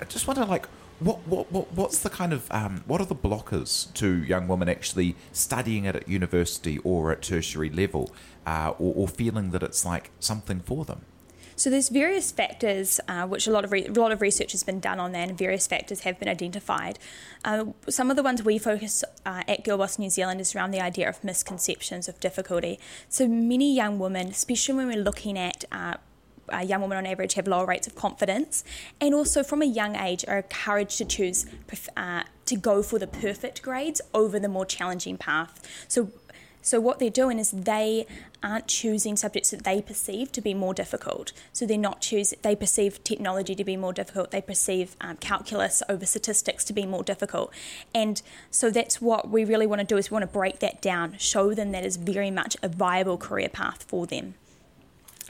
I 0.00 0.04
just 0.04 0.26
wonder, 0.26 0.44
like, 0.44 0.66
what, 1.00 1.26
what, 1.26 1.50
what 1.50 1.72
what's 1.72 1.98
the 2.00 2.10
kind 2.10 2.32
of 2.32 2.50
um, 2.50 2.84
what 2.86 3.00
are 3.00 3.06
the 3.06 3.14
blockers 3.14 3.92
to 3.94 4.22
young 4.22 4.48
women 4.48 4.68
actually 4.68 5.16
studying 5.32 5.84
it 5.84 5.96
at 5.96 6.08
university 6.08 6.78
or 6.78 7.10
at 7.10 7.22
tertiary 7.22 7.70
level, 7.70 8.10
uh, 8.46 8.72
or, 8.78 8.94
or 8.94 9.08
feeling 9.08 9.50
that 9.52 9.62
it's 9.62 9.84
like 9.84 10.10
something 10.20 10.60
for 10.60 10.84
them? 10.84 11.02
So 11.60 11.68
there's 11.68 11.90
various 11.90 12.32
factors, 12.32 13.00
uh, 13.06 13.26
which 13.26 13.46
a 13.46 13.50
lot 13.50 13.66
of 13.66 13.70
re- 13.70 13.84
a 13.84 13.92
lot 13.92 14.12
of 14.12 14.22
research 14.22 14.52
has 14.52 14.62
been 14.62 14.80
done 14.80 14.98
on 14.98 15.12
that, 15.12 15.28
and 15.28 15.36
various 15.36 15.66
factors 15.66 16.00
have 16.00 16.18
been 16.18 16.26
identified. 16.26 16.98
Uh, 17.44 17.66
some 17.86 18.10
of 18.10 18.16
the 18.16 18.22
ones 18.22 18.42
we 18.42 18.56
focus 18.56 19.04
uh, 19.26 19.42
at 19.46 19.62
Girlboss 19.62 19.98
New 19.98 20.08
Zealand 20.08 20.40
is 20.40 20.54
around 20.54 20.70
the 20.70 20.80
idea 20.80 21.06
of 21.06 21.22
misconceptions 21.22 22.08
of 22.08 22.18
difficulty. 22.18 22.80
So 23.10 23.28
many 23.28 23.74
young 23.74 23.98
women, 23.98 24.28
especially 24.28 24.76
when 24.76 24.86
we're 24.86 25.04
looking 25.04 25.36
at 25.36 25.66
uh, 25.70 25.96
young 26.64 26.80
women 26.80 26.96
on 26.96 27.04
average 27.04 27.34
have 27.34 27.46
lower 27.46 27.66
rates 27.66 27.86
of 27.86 27.94
confidence, 27.94 28.64
and 28.98 29.14
also 29.14 29.42
from 29.42 29.60
a 29.60 29.66
young 29.66 29.96
age 29.96 30.24
are 30.26 30.38
encouraged 30.38 30.96
to 30.96 31.04
choose 31.04 31.44
uh, 31.94 32.22
to 32.46 32.56
go 32.56 32.82
for 32.82 32.98
the 32.98 33.06
perfect 33.06 33.60
grades 33.60 34.00
over 34.14 34.40
the 34.40 34.48
more 34.48 34.64
challenging 34.64 35.18
path. 35.18 35.60
So 35.88 36.10
so 36.62 36.80
what 36.80 36.98
they're 36.98 37.10
doing 37.10 37.38
is 37.38 37.50
they 37.50 38.06
aren't 38.42 38.66
choosing 38.66 39.16
subjects 39.16 39.50
that 39.50 39.64
they 39.64 39.80
perceive 39.80 40.32
to 40.32 40.40
be 40.40 40.54
more 40.54 40.74
difficult. 40.74 41.32
So 41.52 41.66
they're 41.66 41.78
not 41.78 42.00
choosing. 42.00 42.38
They 42.42 42.56
perceive 42.56 43.02
technology 43.04 43.54
to 43.54 43.64
be 43.64 43.76
more 43.76 43.92
difficult. 43.92 44.30
They 44.30 44.40
perceive 44.40 44.96
um, 45.00 45.16
calculus 45.16 45.82
over 45.88 46.06
statistics 46.06 46.64
to 46.64 46.72
be 46.72 46.86
more 46.86 47.02
difficult. 47.02 47.52
And 47.94 48.20
so 48.50 48.70
that's 48.70 49.00
what 49.00 49.30
we 49.30 49.44
really 49.44 49.66
want 49.66 49.80
to 49.80 49.86
do 49.86 49.96
is 49.96 50.10
we 50.10 50.14
want 50.14 50.22
to 50.24 50.32
break 50.32 50.60
that 50.60 50.82
down, 50.82 51.16
show 51.18 51.54
them 51.54 51.72
that 51.72 51.84
is 51.84 51.96
very 51.96 52.30
much 52.30 52.56
a 52.62 52.68
viable 52.68 53.16
career 53.16 53.48
path 53.48 53.84
for 53.84 54.06
them. 54.06 54.34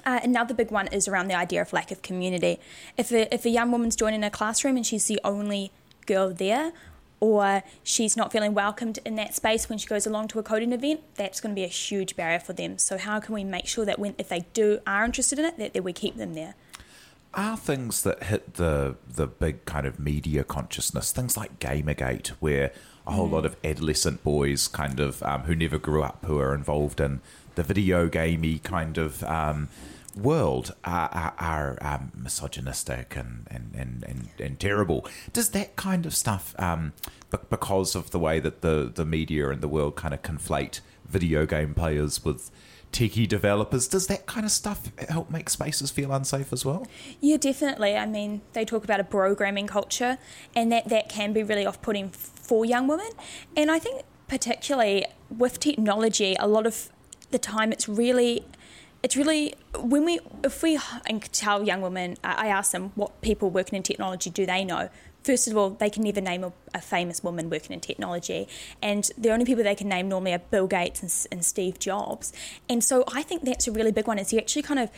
Uh, 0.05 0.21
another 0.23 0.55
big 0.55 0.71
one 0.71 0.87
is 0.89 1.07
around 1.07 1.29
the 1.29 1.35
idea 1.35 1.61
of 1.61 1.73
lack 1.73 1.91
of 1.91 2.03
community. 2.03 2.59
If 2.97 3.13
a, 3.13 3.33
if 3.35 3.45
a 3.45 3.51
young 3.51 3.71
woman's 3.71 3.97
joining 3.97 4.25
a 4.25 4.31
classroom 4.31 4.77
and 4.77 4.87
she's 4.87 5.07
the 5.07 5.21
only 5.25 5.73
girl 6.07 6.33
there, 6.33 6.73
or 7.21 7.63
she's 7.83 8.17
not 8.17 8.33
feeling 8.33 8.55
welcomed 8.55 8.99
in 9.05 9.15
that 9.17 9.35
space 9.35 9.69
when 9.69 9.79
she 9.79 9.87
goes 9.87 10.07
along 10.07 10.29
to 10.29 10.39
a 10.39 10.43
coding 10.43 10.73
event, 10.73 11.01
that's 11.15 11.41
going 11.41 11.55
to 11.55 11.59
be 11.59 11.65
a 11.65 11.69
huge 11.69 12.17
barrier 12.17 12.41
for 12.41 12.55
them. 12.55 12.79
So 12.79 12.97
how 12.97 13.21
can 13.21 13.35
we 13.35 13.45
make 13.45 13.67
sure 13.67 13.85
that 13.85 13.99
when 13.99 14.15
if 14.19 14.29
they 14.29 14.47
do 14.55 14.81
are 14.87 15.05
interested 15.05 15.39
in 15.39 15.45
it, 15.45 15.59
that, 15.59 15.75
that 15.75 15.85
we 15.85 15.93
keep 15.93 16.17
them 16.17 16.35
there? 16.35 16.55
Are 17.33 17.57
things 17.57 18.03
that 18.03 18.25
hit 18.25 18.55
the 18.55 18.97
the 19.07 19.29
big 19.29 19.65
kind 19.65 19.87
of 19.87 20.01
media 20.01 20.43
consciousness 20.43 21.13
things 21.13 21.37
like 21.37 21.61
Gamergate, 21.61 22.29
where 22.41 22.73
a 23.07 23.13
whole 23.13 23.29
mm. 23.29 23.33
lot 23.33 23.47
of 23.47 23.57
adolescent 23.63 24.25
boys, 24.25 24.67
kind 24.67 24.99
of 24.99 25.23
um, 25.23 25.43
who 25.43 25.55
never 25.55 25.79
grew 25.79 26.03
up, 26.03 26.25
who 26.25 26.39
are 26.39 26.55
involved 26.55 27.01
in 27.01 27.21
the 27.55 27.63
video 27.63 28.09
gamey 28.09 28.59
kind 28.59 28.99
of 28.99 29.23
um, 29.25 29.69
world 30.17 30.75
are, 30.85 31.09
are, 31.13 31.35
are 31.39 31.79
um, 31.81 32.13
misogynistic 32.15 33.17
and, 33.17 33.47
and, 33.51 33.75
and, 33.77 34.05
and, 34.07 34.29
and, 34.39 34.61
terrible. 34.61 35.07
Does 35.33 35.51
that 35.51 35.77
kind 35.77 36.07
of 36.07 36.15
stuff, 36.15 36.55
um, 36.59 36.93
because 37.49 37.95
of 37.95 38.11
the 38.11 38.19
way 38.19 38.41
that 38.41 38.61
the, 38.61 38.91
the 38.93 39.05
media 39.05 39.51
and 39.51 39.61
the 39.61 39.69
world 39.69 39.97
kind 39.97 40.13
of 40.13 40.23
conflate 40.23 40.81
video 41.07 41.47
game 41.47 41.75
players 41.75 42.25
with 42.25 42.51
techie 42.93 43.29
developers, 43.29 43.87
does 43.87 44.07
that 44.09 44.27
kind 44.27 44.45
of 44.45 44.53
stuff 44.53 44.91
help 45.09 45.31
make 45.31 45.49
spaces 45.49 45.91
feel 45.91 46.13
unsafe 46.13 46.53
as 46.53 46.65
well? 46.65 46.87
Yeah, 47.21 47.37
definitely. 47.37 47.97
I 47.97 48.07
mean, 48.07 48.41
they 48.53 48.65
talk 48.65 48.85
about 48.85 49.01
a 49.01 49.05
programming 49.05 49.67
culture, 49.67 50.19
and 50.57 50.73
that, 50.73 50.89
that 50.89 51.09
can 51.09 51.33
be 51.33 51.43
really 51.43 51.67
off 51.67 51.81
putting 51.83 52.11
for 52.11 52.65
young 52.65 52.89
women. 52.89 53.11
And 53.57 53.71
I 53.71 53.79
think, 53.79 54.03
particularly 54.29 55.07
with 55.31 55.61
technology, 55.61 56.37
a 56.39 56.49
lot 56.49 56.67
of 56.67 56.91
the 57.31 57.39
time 57.39 57.71
it's 57.73 57.89
really 57.89 58.45
it's 59.03 59.17
really 59.17 59.55
when 59.79 60.05
we 60.05 60.21
if 60.45 60.63
we 60.63 60.79
tell 61.33 61.63
young 61.63 61.81
women 61.81 62.17
i 62.23 62.49
ask 62.49 62.73
them 62.73 62.93
what 62.95 63.21
people 63.23 63.51
working 63.51 63.77
in 63.77 63.83
technology 63.83 64.31
do 64.31 64.47
they 64.47 64.65
know? 64.65 64.89
First 65.23 65.49
of 65.49 65.57
all 65.57 65.71
they 65.71 65.91
can 65.91 66.03
never 66.03 66.21
name 66.21 66.45
a, 66.45 66.53
a 66.75 66.81
famous 66.81 67.23
woman 67.23 67.51
working 67.51 67.73
in 67.73 67.81
technology 67.81 68.49
and 68.81 69.11
the 69.19 69.31
only 69.31 69.45
people 69.45 69.63
they 69.63 69.75
can 69.75 69.89
name 69.89 70.09
normally 70.09 70.33
are 70.33 70.39
bill 70.39 70.67
gates 70.67 71.03
and, 71.03 71.27
and 71.31 71.45
steve 71.45 71.79
jobs. 71.79 72.33
And 72.69 72.83
so 72.83 73.05
i 73.13 73.23
think 73.23 73.45
that's 73.45 73.69
a 73.69 73.73
really 73.73 73.93
big 73.93 74.07
one 74.07 74.19
is 74.19 74.33
you 74.33 74.39
actually 74.39 74.63
kind 74.63 74.81
of 74.81 74.91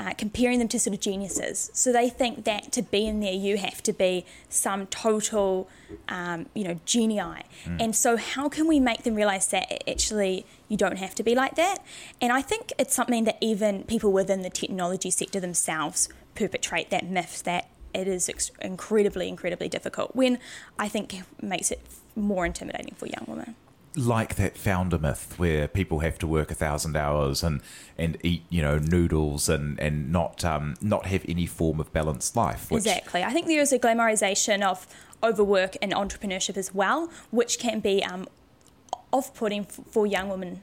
uh, 0.00 0.14
comparing 0.14 0.58
them 0.58 0.68
to 0.68 0.78
sort 0.78 0.94
of 0.94 1.00
geniuses. 1.00 1.70
So 1.74 1.92
they 1.92 2.08
think 2.08 2.44
that 2.44 2.72
to 2.72 2.80
be 2.80 3.06
in 3.06 3.20
there, 3.20 3.34
you 3.34 3.58
have 3.58 3.82
to 3.82 3.92
be 3.92 4.24
some 4.48 4.86
total, 4.86 5.68
um, 6.08 6.46
you 6.54 6.64
know, 6.64 6.80
genii. 6.86 7.18
Mm. 7.18 7.44
And 7.78 7.94
so, 7.94 8.16
how 8.16 8.48
can 8.48 8.66
we 8.66 8.80
make 8.80 9.02
them 9.02 9.14
realize 9.14 9.48
that 9.48 9.86
actually 9.88 10.46
you 10.68 10.78
don't 10.78 10.96
have 10.96 11.14
to 11.16 11.22
be 11.22 11.34
like 11.34 11.54
that? 11.56 11.84
And 12.18 12.32
I 12.32 12.40
think 12.40 12.72
it's 12.78 12.94
something 12.94 13.24
that 13.24 13.36
even 13.42 13.82
people 13.84 14.10
within 14.10 14.40
the 14.40 14.48
technology 14.48 15.10
sector 15.10 15.38
themselves 15.38 16.08
perpetrate 16.34 16.88
that 16.88 17.04
myth 17.04 17.42
that 17.42 17.68
it 17.92 18.08
is 18.08 18.30
ex- 18.30 18.52
incredibly, 18.62 19.28
incredibly 19.28 19.68
difficult. 19.68 20.16
When 20.16 20.38
I 20.78 20.88
think 20.88 21.20
makes 21.42 21.70
it 21.70 21.82
more 22.16 22.46
intimidating 22.46 22.94
for 22.94 23.06
young 23.06 23.26
women 23.26 23.54
like 23.96 24.36
that 24.36 24.56
founder 24.56 24.98
myth 24.98 25.34
where 25.36 25.66
people 25.66 26.00
have 26.00 26.18
to 26.18 26.26
work 26.26 26.50
a 26.50 26.54
thousand 26.54 26.96
hours 26.96 27.42
and 27.42 27.60
and 27.98 28.16
eat 28.22 28.44
you 28.48 28.62
know 28.62 28.78
noodles 28.78 29.48
and 29.48 29.80
and 29.80 30.12
not 30.12 30.44
um 30.44 30.74
not 30.80 31.06
have 31.06 31.24
any 31.28 31.46
form 31.46 31.80
of 31.80 31.92
balanced 31.92 32.36
life. 32.36 32.70
Which... 32.70 32.86
Exactly, 32.86 33.22
I 33.24 33.32
think 33.32 33.46
there 33.46 33.60
is 33.60 33.72
a 33.72 33.78
glamorization 33.78 34.62
of 34.62 34.86
overwork 35.22 35.76
and 35.82 35.92
entrepreneurship 35.92 36.56
as 36.56 36.74
well, 36.74 37.10
which 37.30 37.58
can 37.58 37.80
be 37.80 38.02
um, 38.04 38.26
off-putting 39.12 39.64
for 39.64 40.06
young 40.06 40.28
women. 40.30 40.62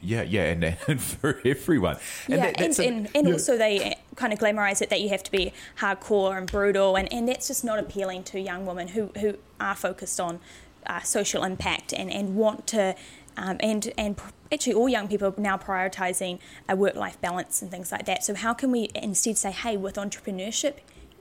Yeah, 0.00 0.22
yeah, 0.22 0.44
and, 0.44 0.76
and 0.86 1.02
for 1.02 1.40
everyone. 1.44 1.96
And 2.26 2.36
yeah, 2.36 2.52
that, 2.52 2.60
and, 2.60 2.78
a, 2.78 2.86
and, 2.86 3.08
and 3.14 3.26
yeah. 3.26 3.32
also 3.32 3.58
they 3.58 3.96
kind 4.16 4.32
of 4.32 4.38
glamorize 4.38 4.80
it 4.80 4.88
that 4.90 5.00
you 5.00 5.08
have 5.08 5.22
to 5.24 5.30
be 5.30 5.52
hardcore 5.78 6.38
and 6.38 6.50
brutal, 6.50 6.96
and, 6.96 7.12
and 7.12 7.28
that's 7.28 7.48
just 7.48 7.64
not 7.64 7.78
appealing 7.78 8.22
to 8.24 8.40
young 8.40 8.66
women 8.66 8.88
who, 8.88 9.10
who 9.18 9.36
are 9.58 9.74
focused 9.74 10.20
on 10.20 10.40
uh, 10.86 11.00
social 11.00 11.44
impact 11.44 11.92
and, 11.92 12.10
and 12.10 12.36
want 12.36 12.66
to 12.68 12.94
um, 13.36 13.56
and 13.60 13.92
and 13.96 14.20
actually 14.52 14.74
all 14.74 14.88
young 14.88 15.08
people 15.08 15.28
are 15.28 15.40
now 15.40 15.56
prioritizing 15.56 16.38
a 16.68 16.76
work 16.76 16.96
life 16.96 17.20
balance 17.20 17.62
and 17.62 17.70
things 17.70 17.92
like 17.92 18.06
that. 18.06 18.24
So 18.24 18.34
how 18.34 18.52
can 18.54 18.70
we 18.70 18.90
instead 18.94 19.38
say, 19.38 19.52
hey, 19.52 19.76
with 19.76 19.94
entrepreneurship, 19.94 20.74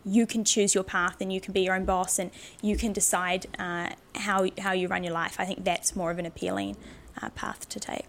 you 0.03 0.25
can 0.25 0.43
choose 0.43 0.73
your 0.73 0.83
path 0.83 1.21
and 1.21 1.31
you 1.31 1.39
can 1.39 1.53
be 1.53 1.61
your 1.61 1.75
own 1.75 1.85
boss 1.85 2.19
and 2.19 2.31
you 2.61 2.75
can 2.75 2.93
decide 2.93 3.45
uh, 3.57 3.89
how 4.15 4.47
how 4.59 4.71
you 4.71 4.87
run 4.87 5.03
your 5.03 5.13
life. 5.13 5.35
I 5.39 5.45
think 5.45 5.63
that's 5.63 5.95
more 5.95 6.11
of 6.11 6.19
an 6.19 6.25
appealing 6.25 6.77
uh, 7.21 7.29
path 7.29 7.69
to 7.69 7.79
take. 7.79 8.07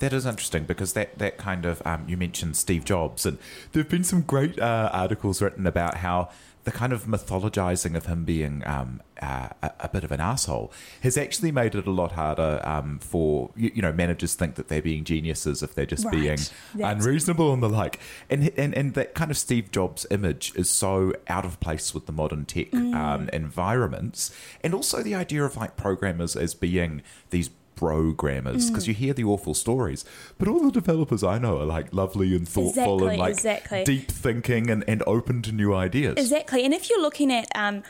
That 0.00 0.14
is 0.14 0.24
interesting 0.24 0.64
because 0.64 0.94
that, 0.94 1.18
that 1.18 1.36
kind 1.36 1.66
of, 1.66 1.82
um, 1.86 2.06
you 2.08 2.16
mentioned 2.16 2.56
Steve 2.56 2.86
Jobs, 2.86 3.26
and 3.26 3.36
there 3.72 3.82
have 3.82 3.90
been 3.90 4.02
some 4.02 4.22
great 4.22 4.58
uh, 4.58 4.88
articles 4.92 5.42
written 5.42 5.66
about 5.66 5.98
how 5.98 6.30
the 6.64 6.70
kind 6.70 6.92
of 6.92 7.04
mythologizing 7.04 7.96
of 7.96 8.06
him 8.06 8.24
being 8.24 8.62
um, 8.66 9.00
uh, 9.20 9.48
a, 9.62 9.70
a, 9.80 9.88
bit 9.88 10.04
of 10.04 10.12
an 10.12 10.20
asshole 10.20 10.72
has 11.02 11.16
actually 11.16 11.50
made 11.50 11.74
it 11.74 11.86
a 11.86 11.90
lot 11.90 12.12
harder 12.12 12.60
um, 12.64 12.98
for 12.98 13.50
you, 13.56 13.70
you, 13.74 13.82
know 13.82 13.92
managers 13.92 14.34
think 14.34 14.56
that 14.56 14.68
they're 14.68 14.82
being 14.82 15.04
geniuses 15.04 15.62
if 15.62 15.74
they're 15.74 15.86
just 15.86 16.04
right. 16.04 16.12
being 16.12 16.38
That's 16.74 17.04
unreasonable 17.04 17.52
and 17.52 17.62
the 17.62 17.68
like 17.68 18.00
and, 18.28 18.50
and 18.58 18.74
and 18.74 18.94
that 18.94 19.14
kind 19.14 19.30
of 19.30 19.38
Steve 19.38 19.70
Jobs 19.70 20.06
image 20.10 20.52
is 20.54 20.68
so 20.68 21.12
out 21.28 21.44
of 21.44 21.60
place 21.60 21.94
with 21.94 22.06
the 22.06 22.12
modern 22.12 22.44
tech 22.44 22.70
mm. 22.70 22.94
um, 22.94 23.28
environments 23.30 24.34
and 24.62 24.74
also 24.74 25.02
the 25.02 25.14
idea 25.14 25.44
of 25.44 25.56
like 25.56 25.76
programmers 25.76 26.36
as 26.36 26.54
being 26.54 27.02
these 27.30 27.50
programmers 27.80 28.68
because 28.68 28.84
mm. 28.84 28.88
you 28.88 28.94
hear 28.94 29.14
the 29.14 29.24
awful 29.24 29.54
stories, 29.54 30.04
but 30.38 30.48
all 30.48 30.60
the 30.60 30.70
developers 30.70 31.24
I 31.24 31.38
know 31.38 31.58
are 31.62 31.64
like 31.64 31.94
lovely 31.94 32.36
and 32.36 32.46
thoughtful 32.46 32.96
exactly, 32.96 33.08
and 33.08 33.18
like 33.18 33.32
exactly. 33.32 33.84
deep 33.84 34.08
thinking 34.10 34.68
and, 34.68 34.84
and 34.86 35.02
open 35.06 35.40
to 35.42 35.52
new 35.52 35.72
ideas. 35.74 36.16
Exactly. 36.18 36.66
And 36.66 36.74
if 36.74 36.90
you're 36.90 37.00
looking 37.00 37.32
at, 37.32 37.48
um, 37.54 37.82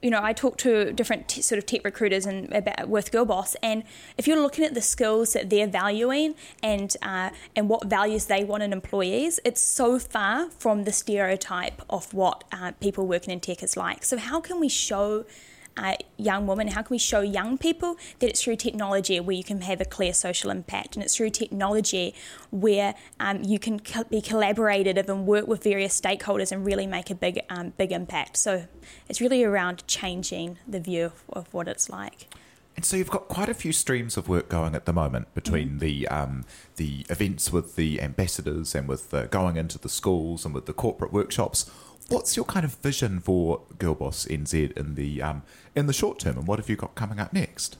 you 0.00 0.10
know, 0.10 0.20
I 0.22 0.32
talk 0.32 0.58
to 0.58 0.92
different 0.92 1.26
t- 1.26 1.42
sort 1.42 1.58
of 1.58 1.66
tech 1.66 1.84
recruiters 1.84 2.24
and 2.24 2.52
about, 2.52 2.88
with 2.88 3.10
Girlboss, 3.10 3.56
and 3.64 3.82
if 4.16 4.28
you're 4.28 4.40
looking 4.40 4.64
at 4.64 4.74
the 4.74 4.82
skills 4.94 5.32
that 5.32 5.50
they're 5.50 5.66
valuing 5.66 6.36
and 6.62 6.96
uh, 7.02 7.30
and 7.56 7.68
what 7.68 7.86
values 7.86 8.26
they 8.26 8.44
want 8.44 8.62
in 8.62 8.72
employees, 8.72 9.40
it's 9.44 9.60
so 9.60 9.98
far 9.98 10.50
from 10.50 10.84
the 10.84 10.92
stereotype 10.92 11.82
of 11.90 12.14
what 12.14 12.44
uh, 12.52 12.70
people 12.80 13.08
working 13.08 13.32
in 13.32 13.40
tech 13.40 13.60
is 13.64 13.76
like. 13.76 14.04
So 14.04 14.18
how 14.18 14.40
can 14.40 14.60
we 14.60 14.68
show 14.68 15.24
uh, 15.76 15.94
young 16.16 16.46
women? 16.46 16.68
How 16.68 16.82
can 16.82 16.94
we 16.94 16.98
show 16.98 17.20
young 17.20 17.58
people 17.58 17.96
that 18.18 18.28
it's 18.28 18.42
through 18.42 18.56
technology 18.56 19.18
where 19.20 19.36
you 19.36 19.44
can 19.44 19.60
have 19.62 19.80
a 19.80 19.84
clear 19.84 20.12
social 20.12 20.50
impact, 20.50 20.96
and 20.96 21.04
it's 21.04 21.16
through 21.16 21.30
technology 21.30 22.14
where 22.50 22.94
um, 23.20 23.42
you 23.42 23.58
can 23.58 23.80
co- 23.80 24.04
be 24.04 24.20
collaborative 24.20 25.08
and 25.08 25.26
work 25.26 25.46
with 25.46 25.62
various 25.62 25.98
stakeholders 25.98 26.52
and 26.52 26.64
really 26.64 26.86
make 26.86 27.10
a 27.10 27.14
big, 27.14 27.40
um, 27.48 27.72
big 27.76 27.92
impact. 27.92 28.36
So 28.36 28.66
it's 29.08 29.20
really 29.20 29.44
around 29.44 29.86
changing 29.86 30.58
the 30.66 30.80
view 30.80 31.06
of, 31.06 31.24
of 31.30 31.54
what 31.54 31.68
it's 31.68 31.88
like. 31.88 32.28
And 32.74 32.84
so 32.84 32.96
you've 32.96 33.10
got 33.10 33.28
quite 33.28 33.48
a 33.48 33.54
few 33.54 33.72
streams 33.72 34.16
of 34.16 34.28
work 34.28 34.48
going 34.48 34.74
at 34.74 34.86
the 34.86 34.92
moment 34.92 35.34
between 35.34 35.70
mm-hmm. 35.70 35.78
the 35.78 36.08
um, 36.08 36.44
the 36.76 37.04
events 37.10 37.52
with 37.52 37.76
the 37.76 38.00
ambassadors 38.00 38.74
and 38.74 38.88
with 38.88 39.10
the 39.10 39.26
going 39.26 39.56
into 39.56 39.78
the 39.78 39.88
schools 39.88 40.44
and 40.44 40.54
with 40.54 40.66
the 40.66 40.72
corporate 40.72 41.12
workshops. 41.12 41.70
What's 42.12 42.36
your 42.36 42.44
kind 42.44 42.66
of 42.66 42.74
vision 42.74 43.20
for 43.20 43.62
Girlboss 43.78 44.28
NZ 44.28 44.72
in 44.72 44.96
the 44.96 45.22
um, 45.22 45.44
in 45.74 45.86
the 45.86 45.94
short 45.94 46.18
term, 46.18 46.36
and 46.36 46.46
what 46.46 46.58
have 46.58 46.68
you 46.68 46.76
got 46.76 46.94
coming 46.94 47.18
up 47.18 47.32
next? 47.32 47.78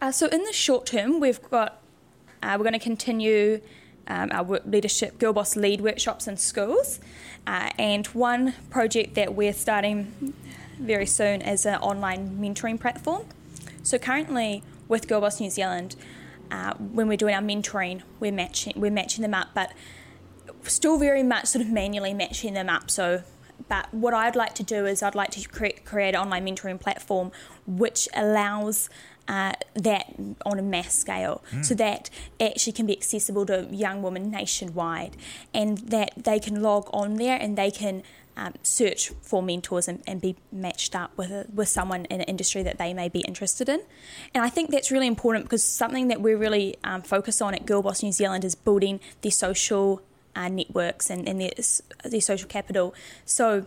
Uh, 0.00 0.12
so 0.12 0.28
in 0.28 0.44
the 0.44 0.52
short 0.52 0.86
term, 0.86 1.18
we've 1.18 1.42
got 1.50 1.82
uh, 2.44 2.54
we're 2.56 2.62
going 2.62 2.74
to 2.74 2.78
continue 2.78 3.60
um, 4.06 4.30
our 4.30 4.60
leadership 4.66 5.18
Girlboss 5.18 5.56
lead 5.56 5.80
workshops 5.80 6.28
in 6.28 6.36
schools, 6.36 7.00
uh, 7.48 7.70
and 7.76 8.06
one 8.08 8.54
project 8.70 9.16
that 9.16 9.34
we're 9.34 9.52
starting 9.52 10.32
very 10.78 11.06
soon 11.06 11.42
is 11.42 11.66
an 11.66 11.80
online 11.80 12.38
mentoring 12.40 12.80
platform. 12.80 13.24
So 13.82 13.98
currently 13.98 14.62
with 14.86 15.08
Girlboss 15.08 15.40
New 15.40 15.50
Zealand, 15.50 15.96
uh, 16.52 16.74
when 16.74 17.08
we're 17.08 17.16
doing 17.16 17.34
our 17.34 17.42
mentoring, 17.42 18.02
we're 18.20 18.30
matching 18.30 18.74
we're 18.76 18.92
matching 18.92 19.22
them 19.22 19.34
up, 19.34 19.48
but 19.54 19.72
still 20.62 20.98
very 20.98 21.24
much 21.24 21.46
sort 21.46 21.64
of 21.64 21.68
manually 21.72 22.14
matching 22.14 22.54
them 22.54 22.68
up. 22.68 22.92
So 22.92 23.24
but 23.68 23.92
what 23.92 24.14
I'd 24.14 24.36
like 24.36 24.54
to 24.56 24.62
do 24.62 24.86
is 24.86 25.02
I'd 25.02 25.14
like 25.14 25.30
to 25.32 25.48
create, 25.48 25.84
create 25.84 26.14
an 26.14 26.20
online 26.20 26.46
mentoring 26.46 26.80
platform 26.80 27.32
which 27.66 28.08
allows 28.14 28.88
uh, 29.28 29.52
that 29.74 30.14
on 30.44 30.58
a 30.58 30.62
mass 30.62 30.94
scale 30.94 31.42
mm. 31.50 31.64
so 31.64 31.74
that 31.74 32.10
it 32.38 32.52
actually 32.52 32.72
can 32.72 32.86
be 32.86 32.96
accessible 32.96 33.44
to 33.46 33.66
young 33.70 34.02
women 34.02 34.30
nationwide 34.30 35.16
and 35.52 35.78
that 35.78 36.12
they 36.16 36.38
can 36.38 36.62
log 36.62 36.88
on 36.92 37.14
there 37.16 37.36
and 37.40 37.58
they 37.58 37.70
can 37.70 38.02
um, 38.36 38.52
search 38.62 39.10
for 39.22 39.42
mentors 39.42 39.88
and, 39.88 40.02
and 40.06 40.20
be 40.20 40.36
matched 40.52 40.94
up 40.94 41.16
with 41.16 41.30
a, 41.30 41.46
with 41.52 41.68
someone 41.68 42.04
in 42.06 42.20
an 42.20 42.26
industry 42.26 42.62
that 42.62 42.78
they 42.78 42.92
may 42.92 43.08
be 43.08 43.20
interested 43.20 43.68
in. 43.68 43.80
And 44.34 44.44
I 44.44 44.50
think 44.50 44.70
that's 44.70 44.90
really 44.90 45.06
important 45.06 45.46
because 45.46 45.64
something 45.64 46.08
that 46.08 46.20
we're 46.20 46.36
really 46.36 46.76
um, 46.84 47.02
focused 47.02 47.40
on 47.40 47.54
at 47.54 47.64
Girlboss 47.64 48.02
New 48.02 48.12
Zealand 48.12 48.44
is 48.44 48.54
building 48.54 49.00
the 49.22 49.30
social 49.30 50.02
uh, 50.36 50.48
networks 50.48 51.10
and, 51.10 51.28
and 51.28 51.40
their, 51.40 51.50
their 52.04 52.20
social 52.20 52.48
capital. 52.48 52.94
So 53.24 53.66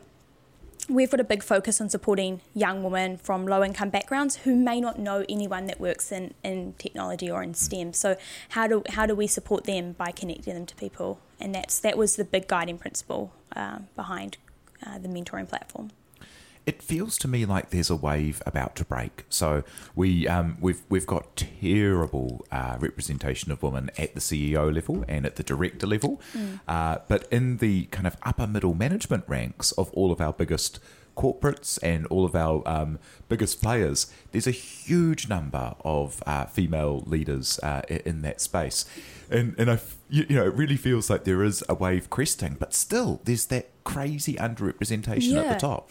we've 0.88 1.10
got 1.10 1.20
a 1.20 1.24
big 1.24 1.44
focus 1.44 1.82
on 1.82 1.90
supporting 1.90 2.42
young 2.54 2.84
women 2.84 3.18
from 3.18 3.46
low 3.46 3.64
income 3.64 3.90
backgrounds 3.90 4.38
who 4.38 4.56
may 4.56 4.80
not 4.80 4.98
know 4.98 5.26
anyone 5.28 5.66
that 5.66 5.80
works 5.80 6.12
in, 6.12 6.34
in 6.44 6.74
technology 6.78 7.30
or 7.30 7.44
in 7.44 7.54
STEM. 7.54 7.94
So 7.94 8.16
how 8.50 8.68
do 8.68 8.84
how 8.90 9.06
do 9.06 9.16
we 9.16 9.28
support 9.28 9.66
them 9.66 9.94
by 9.94 10.12
connecting 10.12 10.54
them 10.54 10.66
to 10.66 10.76
people? 10.76 11.20
And 11.40 11.54
that's 11.54 11.80
that 11.80 11.98
was 11.98 12.16
the 12.16 12.26
big 12.26 12.48
guiding 12.48 12.78
principle 12.78 13.34
uh, 13.56 13.80
behind 13.96 14.38
uh, 14.86 14.98
the 14.98 15.10
mentoring 15.10 15.48
platform 15.50 15.92
it 16.70 16.84
feels 16.84 17.18
to 17.18 17.28
me 17.28 17.48
like 17.48 17.72
there's 17.72 17.90
a 17.90 17.96
wave 17.96 18.44
about 18.46 18.76
to 18.76 18.86
break. 18.86 19.26
So 19.28 19.64
we 19.96 20.28
um, 20.28 20.58
we've 20.62 20.84
we've 20.88 21.08
got 21.08 21.36
terrible 21.36 22.46
uh, 22.52 22.78
representation 22.80 23.52
of 23.52 23.64
women 23.64 23.90
at 23.98 24.14
the 24.14 24.20
CEO 24.20 24.72
level 24.72 25.04
and 25.08 25.26
at 25.26 25.36
the 25.36 25.42
director 25.42 25.88
level, 25.88 26.22
mm. 26.32 26.60
uh, 26.68 27.00
but 27.08 27.28
in 27.32 27.58
the 27.58 27.86
kind 27.86 28.06
of 28.06 28.18
upper 28.22 28.46
middle 28.46 28.76
management 28.76 29.24
ranks 29.28 29.72
of 29.72 29.92
all 29.94 30.12
of 30.12 30.22
our 30.22 30.32
biggest 30.32 30.80
corporates 31.18 31.80
and 31.82 32.06
all 32.08 32.24
of 32.24 32.36
our 32.36 32.62
um, 32.68 33.00
biggest 33.30 33.64
players, 33.64 34.14
there's 34.32 34.46
a 34.46 34.52
huge 34.52 35.28
number 35.28 35.74
of 35.84 36.22
uh, 36.28 36.46
female 36.46 37.04
leaders 37.08 37.60
uh, 37.64 37.82
in 37.90 38.22
that 38.22 38.40
space, 38.40 38.86
and 39.32 39.56
and 39.58 39.72
I 39.72 39.80
you, 40.08 40.28
know 40.30 40.46
it 40.46 40.54
really 40.54 40.78
feels 40.78 41.10
like 41.10 41.24
there 41.24 41.44
is 41.44 41.64
a 41.68 41.74
wave 41.74 42.12
cresting, 42.12 42.58
but 42.60 42.76
still 42.76 43.22
there's 43.24 43.48
that 43.48 43.72
crazy 43.84 44.36
underrepresentation 44.36 45.34
yeah. 45.34 45.42
at 45.42 45.54
the 45.54 45.68
top. 45.68 45.90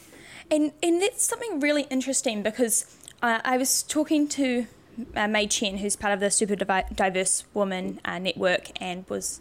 And 0.50 0.72
and 0.82 1.02
that's 1.02 1.24
something 1.24 1.60
really 1.60 1.82
interesting 1.90 2.42
because 2.42 2.84
uh, 3.22 3.40
I 3.44 3.58
was 3.58 3.82
talking 3.82 4.28
to 4.28 4.66
uh, 5.14 5.28
Mai 5.28 5.46
Chen, 5.46 5.78
who's 5.78 5.96
part 5.96 6.14
of 6.14 6.20
the 6.20 6.30
Super 6.30 6.56
Diverse 6.56 7.44
Woman 7.54 8.00
uh, 8.04 8.18
Network 8.18 8.70
and 8.80 9.04
was 9.08 9.40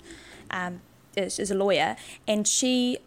um, 0.52 0.82
is, 1.16 1.40
is, 1.40 1.52
a 1.52 1.56
lawyer, 1.56 1.96
and 2.28 2.48
she 2.48 2.98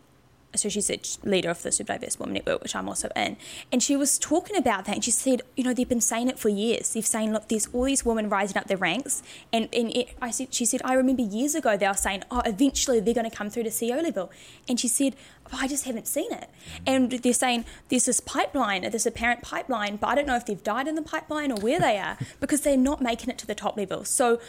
so 0.55 0.69
she's 0.69 0.91
a 0.91 1.01
leader 1.23 1.51
of 1.51 1.63
the 1.63 1.71
Super 1.71 1.93
Diverse 1.95 2.19
Women 2.19 2.35
Network, 2.35 2.63
which 2.63 2.75
I'm 2.75 2.89
also 2.89 3.09
in. 3.15 3.37
And 3.71 3.83
she 3.83 3.97
was 3.97 4.19
talking 4.19 4.57
about 4.57 4.85
that, 4.87 4.95
and 4.95 5.05
she 5.05 5.11
said, 5.11 5.43
you 5.57 5.65
know, 5.65 5.73
they've 5.73 5.89
been 5.89 6.01
saying 6.01 6.29
it 6.29 6.39
for 6.39 6.49
years. 6.49 6.93
They've 6.93 7.07
saying, 7.07 7.33
look, 7.33 7.49
there's 7.49 7.69
all 7.73 7.85
these 7.85 8.05
women 8.05 8.29
rising 8.29 8.57
up 8.57 8.67
their 8.67 8.77
ranks, 8.77 9.23
and 9.53 9.69
and 9.73 9.95
it, 9.97 10.11
I 10.21 10.31
said, 10.31 10.53
she 10.53 10.65
said, 10.65 10.81
I 10.85 10.95
remember 10.95 11.23
years 11.23 11.55
ago 11.55 11.77
they 11.77 11.87
were 11.87 11.95
saying, 11.95 12.25
oh, 12.31 12.43
eventually 12.45 13.01
they're 13.01 13.15
going 13.15 13.29
to 13.29 13.37
come 13.37 13.51
through 13.51 13.65
to 13.65 13.71
CEO 13.71 14.03
level, 14.03 14.31
and 14.69 14.79
she 14.81 14.89
said, 14.89 15.15
oh, 15.53 15.59
I 15.61 15.69
just 15.69 15.85
haven't 15.85 16.07
seen 16.07 16.33
it. 16.33 16.49
And 16.87 17.11
they're 17.11 17.33
saying 17.33 17.65
there's 17.89 18.07
this 18.07 18.21
pipeline, 18.21 18.89
this 18.91 19.07
apparent 19.07 19.43
pipeline, 19.43 19.97
but 19.97 20.09
I 20.09 20.15
don't 20.15 20.27
know 20.27 20.37
if 20.37 20.47
they've 20.47 20.63
died 20.63 20.89
in 20.89 20.95
the 20.95 21.03
pipeline 21.03 21.53
or 21.53 21.61
where 21.61 21.81
they 21.81 21.99
are 21.99 22.19
because 22.41 22.63
they're 22.63 22.77
not 22.77 23.01
making 23.01 23.31
it 23.31 23.39
to 23.39 23.47
the 23.47 23.55
top 23.55 23.77
level. 23.77 24.05
So. 24.05 24.41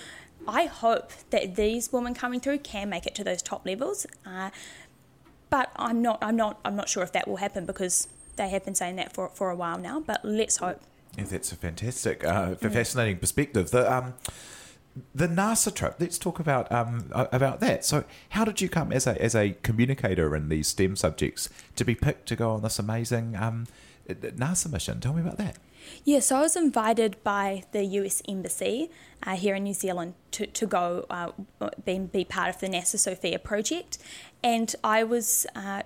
I 0.48 0.66
hope 0.66 1.12
that 1.30 1.56
these 1.56 1.94
women 1.94 2.16
coming 2.16 2.40
through 2.40 2.58
can 2.58 2.90
make 2.90 3.06
it 3.06 3.14
to 3.14 3.24
those 3.24 3.44
top 3.44 3.64
levels. 3.64 4.08
Uh, 4.26 4.50
but 5.52 5.70
I'm 5.76 6.02
not, 6.02 6.18
I'm 6.24 6.36
not, 6.36 6.60
I'm 6.66 6.76
not 6.76 6.90
sure 6.90 7.04
if 7.04 7.12
that 7.12 7.28
will 7.28 7.36
happen 7.36 7.68
because 7.68 8.08
they 8.38 8.50
have 8.50 8.66
been 8.66 8.74
saying 8.74 8.96
that 8.96 9.14
for 9.14 9.30
for 9.30 9.52
a 9.52 9.56
while 9.56 9.78
now. 9.78 10.00
But 10.00 10.22
let's 10.24 10.58
hope. 10.58 10.82
Yeah, 11.16 11.26
that's 11.26 11.52
a 11.52 11.56
fantastic, 11.56 12.24
uh, 12.24 12.56
mm. 12.56 12.74
fascinating 12.74 13.18
perspective. 13.18 13.70
The 13.70 13.94
um, 13.94 14.16
the 15.14 15.28
NASA 15.28 15.74
trip. 15.74 15.98
Let's 16.00 16.18
talk 16.18 16.40
about 16.40 16.72
um 16.72 17.12
about 17.12 17.60
that. 17.60 17.86
So, 17.86 18.06
how 18.30 18.46
did 18.46 18.62
you 18.62 18.70
come 18.70 18.92
as 18.92 19.06
a 19.06 19.22
as 19.22 19.36
a 19.36 19.52
communicator 19.62 20.36
in 20.36 20.50
these 20.50 20.70
STEM 20.70 20.96
subjects 20.96 21.50
to 21.76 21.84
be 21.84 21.96
picked 21.96 22.28
to 22.30 22.36
go 22.36 22.52
on 22.52 22.62
this 22.62 22.80
amazing 22.80 23.36
um 23.36 23.68
NASA 24.10 24.72
mission? 24.72 25.00
Tell 25.00 25.14
me 25.14 25.22
about 25.22 25.38
that. 25.38 25.58
Yeah, 26.04 26.20
so 26.20 26.38
I 26.38 26.42
was 26.42 26.56
invited 26.56 27.24
by 27.24 27.64
the 27.72 27.84
US 27.84 28.22
Embassy 28.28 28.90
uh, 29.24 29.36
here 29.36 29.56
in 29.56 29.64
New 29.64 29.74
Zealand 29.74 30.14
to, 30.32 30.46
to 30.48 30.66
go 30.66 31.06
uh, 31.10 31.32
be, 31.86 32.00
be 32.00 32.24
part 32.24 32.50
of 32.50 32.60
the 32.60 32.68
NASA 32.68 32.98
SOFIA 32.98 33.40
project. 33.44 33.98
And 34.44 34.74
I 34.84 35.04
was 35.04 35.46
uh, 35.56 35.84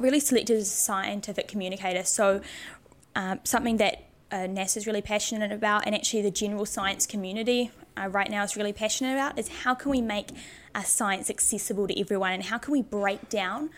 really 0.00 0.20
selected 0.20 0.56
as 0.56 0.68
a 0.68 0.70
scientific 0.70 1.48
communicator. 1.48 2.04
So, 2.04 2.40
um, 3.16 3.40
something 3.44 3.78
that 3.78 4.04
uh, 4.30 4.36
NASA 4.36 4.76
is 4.76 4.86
really 4.86 5.02
passionate 5.02 5.50
about, 5.50 5.86
and 5.86 5.94
actually 5.94 6.22
the 6.22 6.30
general 6.30 6.66
science 6.66 7.06
community 7.06 7.70
uh, 7.96 8.08
right 8.08 8.30
now 8.30 8.44
is 8.44 8.56
really 8.56 8.72
passionate 8.72 9.14
about, 9.14 9.38
is 9.38 9.48
how 9.48 9.74
can 9.74 9.90
we 9.90 10.00
make 10.00 10.28
uh, 10.74 10.82
science 10.82 11.28
accessible 11.30 11.88
to 11.88 11.98
everyone, 11.98 12.32
and 12.32 12.44
how 12.44 12.58
can 12.58 12.72
we 12.72 12.82
break 12.82 13.28
down 13.28 13.70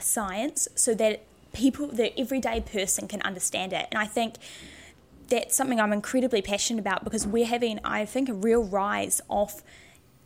science 0.00 0.66
so 0.74 0.94
that 0.94 1.22
people, 1.56 1.88
the 1.88 2.18
everyday 2.18 2.60
person, 2.60 3.08
can 3.08 3.22
understand 3.22 3.72
it. 3.72 3.86
And 3.90 3.98
I 3.98 4.06
think 4.06 4.36
that's 5.28 5.56
something 5.56 5.80
I'm 5.80 5.92
incredibly 5.92 6.42
passionate 6.42 6.80
about 6.80 7.02
because 7.02 7.26
we're 7.26 7.46
having, 7.46 7.80
I 7.84 8.04
think, 8.04 8.28
a 8.28 8.34
real 8.34 8.62
rise 8.62 9.20
of 9.28 9.62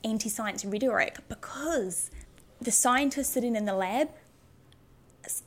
anti 0.04 0.28
science 0.28 0.64
rhetoric 0.64 1.18
because 1.28 2.10
the 2.60 2.70
scientists 2.70 3.30
sitting 3.30 3.56
in 3.56 3.64
the 3.64 3.74
lab 3.74 4.10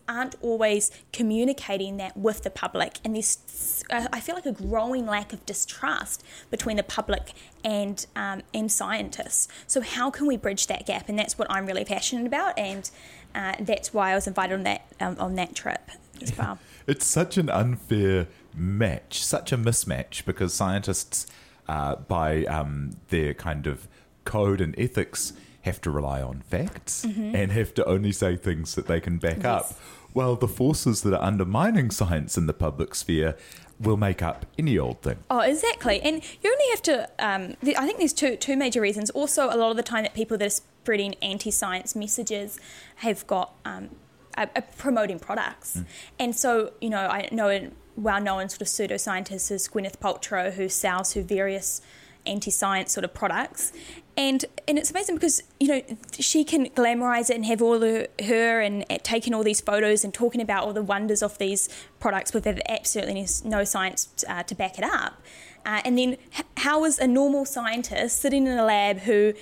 aren't 0.07 0.35
always 0.41 0.91
communicating 1.11 1.97
that 1.97 2.15
with 2.15 2.43
the 2.43 2.49
public, 2.49 2.99
and 3.03 3.15
there's 3.15 3.83
I 3.89 4.19
feel 4.19 4.35
like 4.35 4.45
a 4.45 4.51
growing 4.51 5.05
lack 5.05 5.33
of 5.33 5.45
distrust 5.45 6.23
between 6.49 6.77
the 6.77 6.83
public 6.83 7.33
and 7.63 8.05
um, 8.15 8.41
and 8.53 8.71
scientists. 8.71 9.47
So 9.67 9.81
how 9.81 10.09
can 10.09 10.27
we 10.27 10.37
bridge 10.37 10.67
that 10.67 10.85
gap? 10.85 11.09
And 11.09 11.17
that's 11.17 11.37
what 11.37 11.49
I'm 11.49 11.65
really 11.65 11.85
passionate 11.85 12.25
about, 12.25 12.57
and 12.57 12.89
uh, 13.35 13.53
that's 13.59 13.93
why 13.93 14.11
I 14.11 14.15
was 14.15 14.27
invited 14.27 14.55
on 14.55 14.63
that 14.63 14.85
um, 14.99 15.15
on 15.19 15.35
that 15.35 15.55
trip 15.55 15.89
as 16.21 16.37
well. 16.37 16.59
It's 16.85 17.05
such 17.05 17.37
an 17.37 17.49
unfair 17.49 18.27
match, 18.53 19.23
such 19.23 19.53
a 19.53 19.57
mismatch, 19.57 20.25
because 20.25 20.53
scientists, 20.53 21.27
uh, 21.69 21.95
by 21.95 22.43
um, 22.43 22.97
their 23.07 23.33
kind 23.33 23.67
of 23.67 23.87
code 24.23 24.61
and 24.61 24.73
ethics, 24.77 25.33
have 25.63 25.79
to 25.81 25.89
rely 25.89 26.21
on 26.21 26.41
facts 26.41 27.05
mm-hmm. 27.05 27.35
and 27.35 27.51
have 27.51 27.73
to 27.73 27.85
only 27.85 28.11
say 28.11 28.35
things 28.35 28.75
that 28.75 28.87
they 28.87 28.99
can 28.99 29.17
back 29.17 29.37
yes. 29.37 29.45
up. 29.45 29.79
Well, 30.13 30.35
the 30.35 30.47
forces 30.47 31.01
that 31.03 31.13
are 31.13 31.23
undermining 31.23 31.89
science 31.89 32.37
in 32.37 32.45
the 32.45 32.53
public 32.53 32.93
sphere 32.93 33.35
will 33.79 33.97
make 33.97 34.21
up 34.21 34.45
any 34.57 34.77
old 34.77 35.01
thing. 35.01 35.17
Oh, 35.29 35.39
exactly. 35.39 36.01
And 36.01 36.23
you 36.41 36.51
only 36.51 36.69
have 36.69 36.81
to. 36.83 37.09
Um, 37.19 37.55
I 37.63 37.85
think 37.85 37.97
there's 37.97 38.13
two 38.13 38.35
two 38.35 38.55
major 38.55 38.81
reasons. 38.81 39.09
Also, 39.11 39.45
a 39.45 39.57
lot 39.57 39.71
of 39.71 39.77
the 39.77 39.83
time 39.83 40.03
that 40.03 40.13
people 40.13 40.37
that 40.37 40.45
are 40.45 40.49
spreading 40.49 41.15
anti-science 41.21 41.95
messages 41.95 42.59
have 42.97 43.25
got 43.25 43.53
um, 43.65 43.89
are, 44.37 44.49
are 44.55 44.63
promoting 44.77 45.19
products, 45.19 45.77
mm. 45.77 45.85
and 46.19 46.35
so 46.35 46.73
you 46.79 46.89
know 46.89 47.07
I 47.07 47.29
know 47.31 47.49
a 47.49 47.71
well-known 47.95 48.49
sort 48.49 48.61
of 48.61 48.67
pseudoscientist 48.67 49.51
is 49.51 49.67
Gwyneth 49.67 49.97
Paltrow, 49.97 50.53
who 50.53 50.69
sells 50.69 51.13
her 51.13 51.21
various 51.21 51.81
anti-science 52.25 52.91
sort 52.91 53.03
of 53.03 53.13
products 53.13 53.73
and 54.15 54.45
and 54.67 54.77
it's 54.77 54.91
amazing 54.91 55.15
because 55.15 55.41
you 55.59 55.67
know 55.67 55.81
she 56.19 56.43
can 56.43 56.67
glamorize 56.67 57.29
it 57.29 57.35
and 57.35 57.45
have 57.45 57.61
all 57.61 57.79
the, 57.79 58.09
her 58.25 58.61
and 58.61 58.85
taking 59.03 59.33
all 59.33 59.43
these 59.43 59.61
photos 59.61 60.03
and 60.03 60.13
talking 60.13 60.41
about 60.41 60.63
all 60.63 60.73
the 60.73 60.83
wonders 60.83 61.23
of 61.23 61.37
these 61.37 61.69
products 61.99 62.33
with 62.33 62.45
absolutely 62.67 63.25
no 63.43 63.63
science 63.63 64.23
uh, 64.27 64.43
to 64.43 64.55
back 64.55 64.77
it 64.77 64.83
up. 64.83 65.21
Uh, 65.65 65.81
and 65.85 65.97
then 65.97 66.17
how 66.57 66.83
is 66.83 66.99
a 66.99 67.07
normal 67.07 67.45
scientist 67.45 68.19
sitting 68.19 68.45
in 68.45 68.57
a 68.57 68.65
lab 68.65 68.99
who 68.99 69.33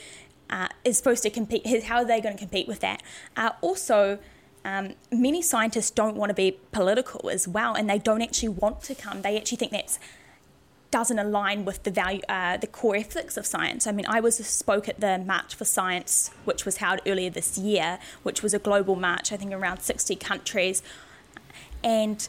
uh, 0.50 0.68
is 0.86 0.98
supposed 0.98 1.24
to 1.24 1.30
compete 1.30 1.84
how 1.84 1.98
are 1.98 2.06
they 2.06 2.22
going 2.22 2.36
to 2.36 2.40
compete 2.40 2.68
with 2.68 2.80
that? 2.80 3.02
Uh, 3.36 3.52
also 3.62 4.20
um, 4.64 4.94
many 5.12 5.42
scientists 5.42 5.90
don't 5.90 6.16
want 6.16 6.30
to 6.30 6.34
be 6.36 6.58
political 6.72 7.30
as 7.30 7.48
well 7.48 7.74
and 7.74 7.90
they 7.90 7.98
don't 7.98 8.22
actually 8.22 8.50
want 8.50 8.82
to 8.84 8.96
come. 8.96 9.22
They 9.24 9.38
actually 9.38 9.58
think 9.58 9.72
that's 9.72 10.00
doesn't 10.92 11.18
align 11.18 11.66
with 11.66 11.84
the 11.84 11.92
value, 11.92 12.22
uh, 12.28 12.58
the 12.58 12.68
core 12.68 12.98
ethics 12.98 13.38
of 13.38 13.46
science. 13.46 13.88
I 13.88 13.92
mean, 13.92 14.06
I 14.08 14.20
was 14.20 14.36
spoke 14.46 14.90
at 14.90 15.00
the 15.00 15.18
March 15.18 15.56
for 15.56 15.66
Science, 15.66 16.32
which 16.46 16.66
was 16.66 16.78
held 16.78 17.00
earlier 17.08 17.30
this 17.30 17.58
year, 17.58 17.98
which 18.24 18.44
was 18.44 18.54
a 18.54 18.60
global 18.60 18.96
march, 18.96 19.32
I 19.32 19.38
think 19.38 19.54
around 19.54 19.80
60 19.80 20.16
countries, 20.18 20.84
and 21.84 22.28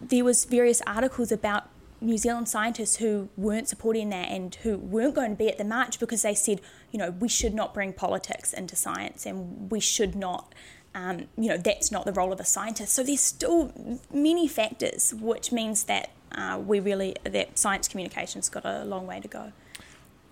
there 0.00 0.24
was 0.24 0.44
various 0.44 0.80
articles 0.86 1.32
about 1.32 1.68
New 2.00 2.18
Zealand 2.18 2.48
scientists 2.48 2.96
who 2.96 3.28
weren't 3.36 3.68
supporting 3.68 4.10
that 4.10 4.28
and 4.28 4.54
who 4.56 4.76
weren't 4.76 5.14
going 5.14 5.30
to 5.30 5.36
be 5.36 5.48
at 5.48 5.58
the 5.58 5.64
march 5.64 5.98
because 5.98 6.22
they 6.22 6.34
said, 6.34 6.60
you 6.92 6.98
know, 6.98 7.10
we 7.10 7.28
should 7.28 7.54
not 7.54 7.72
bring 7.72 7.92
politics 7.92 8.52
into 8.52 8.76
science 8.76 9.26
and 9.26 9.70
we 9.70 9.80
should 9.80 10.14
not. 10.14 10.54
Um, 10.96 11.26
you 11.36 11.48
know, 11.48 11.56
that's 11.56 11.90
not 11.90 12.04
the 12.04 12.12
role 12.12 12.32
of 12.32 12.38
a 12.38 12.44
scientist. 12.44 12.92
So 12.92 13.02
there's 13.02 13.20
still 13.20 13.72
many 14.12 14.46
factors, 14.46 15.12
which 15.12 15.50
means 15.50 15.84
that 15.84 16.10
uh, 16.34 16.58
we 16.58 16.80
really 16.80 17.16
that 17.24 17.58
science 17.58 17.88
communication's 17.88 18.48
got 18.48 18.64
a 18.64 18.84
long 18.84 19.06
way 19.06 19.20
to 19.20 19.28
go. 19.28 19.52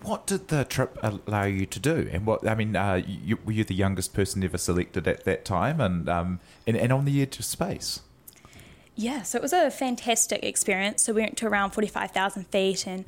What 0.02 0.26
did 0.26 0.48
the 0.48 0.64
trip 0.64 0.98
allow 1.02 1.44
you 1.44 1.64
to 1.66 1.78
do? 1.78 2.08
And 2.12 2.26
what 2.26 2.46
I 2.46 2.56
mean, 2.56 2.74
uh, 2.74 3.02
you, 3.06 3.38
were 3.44 3.52
you 3.52 3.62
the 3.62 3.74
youngest 3.74 4.12
person 4.12 4.42
ever 4.42 4.58
selected 4.58 5.06
at 5.06 5.24
that 5.24 5.44
time, 5.44 5.80
and 5.80 6.08
um, 6.08 6.40
and, 6.66 6.76
and 6.76 6.92
on 6.92 7.04
the 7.04 7.22
edge 7.22 7.38
of 7.38 7.44
space? 7.44 8.00
Yeah, 8.96 9.22
so 9.22 9.38
it 9.38 9.42
was 9.42 9.52
a 9.52 9.70
fantastic 9.70 10.42
experience. 10.42 11.04
So 11.04 11.12
we 11.12 11.22
went 11.22 11.36
to 11.38 11.46
around 11.46 11.70
forty 11.70 11.88
five 11.88 12.10
thousand 12.10 12.48
feet, 12.48 12.86
and 12.86 13.04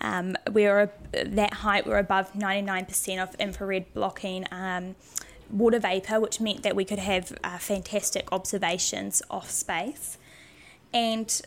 um, 0.00 0.36
we 0.52 0.64
were 0.64 0.80
at 1.12 1.34
that 1.34 1.54
height. 1.54 1.84
We 1.84 1.90
were 1.90 1.98
above 1.98 2.34
ninety 2.34 2.62
nine 2.62 2.84
percent 2.86 3.20
of 3.20 3.34
infrared 3.40 3.92
blocking. 3.92 4.46
Um, 4.52 4.94
water 5.50 5.78
vapor, 5.78 6.18
which 6.18 6.40
meant 6.40 6.62
that 6.64 6.74
we 6.74 6.84
could 6.84 6.98
have 6.98 7.32
uh, 7.44 7.58
fantastic 7.58 8.28
observations 8.32 9.22
off 9.30 9.48
space. 9.50 10.18
And 10.92 11.40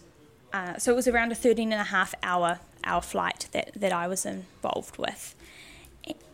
uh, 0.54 0.78
so 0.78 0.92
it 0.92 0.96
was 0.96 1.08
around 1.08 1.32
a 1.32 1.36
13 1.36 1.72
and 1.72 1.82
a 1.82 1.86
half 1.86 2.14
hour 2.24 2.60
hour 2.84 3.02
flight 3.02 3.48
that, 3.52 3.72
that 3.76 3.92
I 3.92 4.08
was 4.08 4.26
involved 4.26 4.98
with. 4.98 5.36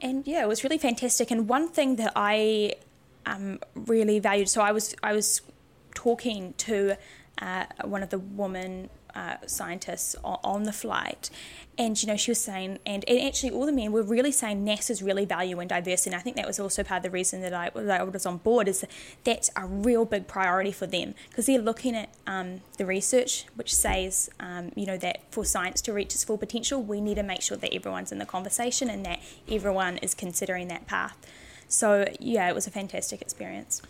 And 0.01 0.25
yeah, 0.28 0.43
it 0.43 0.47
was 0.47 0.63
really 0.63 0.78
fantastic. 0.78 1.32
And 1.32 1.49
one 1.49 1.67
thing 1.69 1.95
that 1.97 2.13
I 2.15 2.75
um, 3.25 3.60
really 3.75 4.19
valued, 4.19 4.47
so 4.49 4.62
I 4.62 4.71
was 4.71 4.95
I 5.04 5.13
was 5.13 5.41
talking 5.93 6.54
to 6.58 6.95
uh, 7.41 7.65
one 7.84 8.04
of 8.04 8.10
the 8.10 8.19
women 8.19 8.89
uh, 9.15 9.38
scientists 9.45 10.15
on, 10.23 10.39
on, 10.43 10.63
the 10.63 10.73
flight, 10.73 11.30
and 11.78 12.01
you 12.01 12.08
know 12.08 12.17
she 12.17 12.32
was 12.32 12.39
saying, 12.39 12.80
and, 12.86 13.04
and 13.08 13.21
actually 13.21 13.51
all 13.51 13.65
the 13.65 13.71
men 13.71 13.91
were 13.91 14.04
really 14.04 14.32
saying 14.32 14.65
NASA's 14.65 15.01
really 15.01 15.25
valuing 15.25 15.67
diversity, 15.67 16.10
and 16.10 16.19
I 16.19 16.21
think 16.21 16.36
that 16.36 16.45
was 16.45 16.60
also 16.60 16.84
part 16.84 16.99
of 16.99 17.04
the 17.04 17.10
reason 17.10 17.41
that 17.41 17.54
I, 17.54 17.69
that 17.73 18.01
I 18.01 18.04
was 18.04 18.25
on 18.25 18.38
board 18.38 18.67
is 18.67 18.82
that 18.82 18.91
that's 19.23 19.49
a 19.56 19.65
real 19.65 20.06
big 20.06 20.28
priority 20.28 20.71
for 20.71 20.86
them 20.86 21.15
because 21.30 21.45
they're 21.45 21.60
looking 21.60 21.95
at 21.95 22.10
um, 22.28 22.62
the 22.78 22.86
research 22.86 23.45
which 23.56 23.73
says 23.73 24.30
um, 24.39 24.71
you 24.75 24.86
know 24.86 24.97
that 24.97 25.21
for 25.32 25.45
science 25.45 25.82
to 25.82 25.93
reach 25.93 26.13
its 26.13 26.23
full 26.23 26.38
potential, 26.38 26.82
we 26.82 27.01
need 27.01 27.15
to 27.15 27.23
make 27.23 27.41
sure 27.41 27.58
that 27.58 27.73
everyone's 27.73 28.12
in 28.12 28.19
the 28.19 28.25
conversation 28.25 28.89
and 28.89 29.06
that 29.06 29.19
everyone 29.49 29.97
is 29.97 30.13
considering 30.13 30.67
that 30.67 30.88
path. 30.88 31.17
So 31.67 32.06
yeah, 32.19 32.49
it 32.49 32.56
was 32.56 32.67
a 32.67 32.71
fantastic 32.71 33.21
experience. 33.21 33.82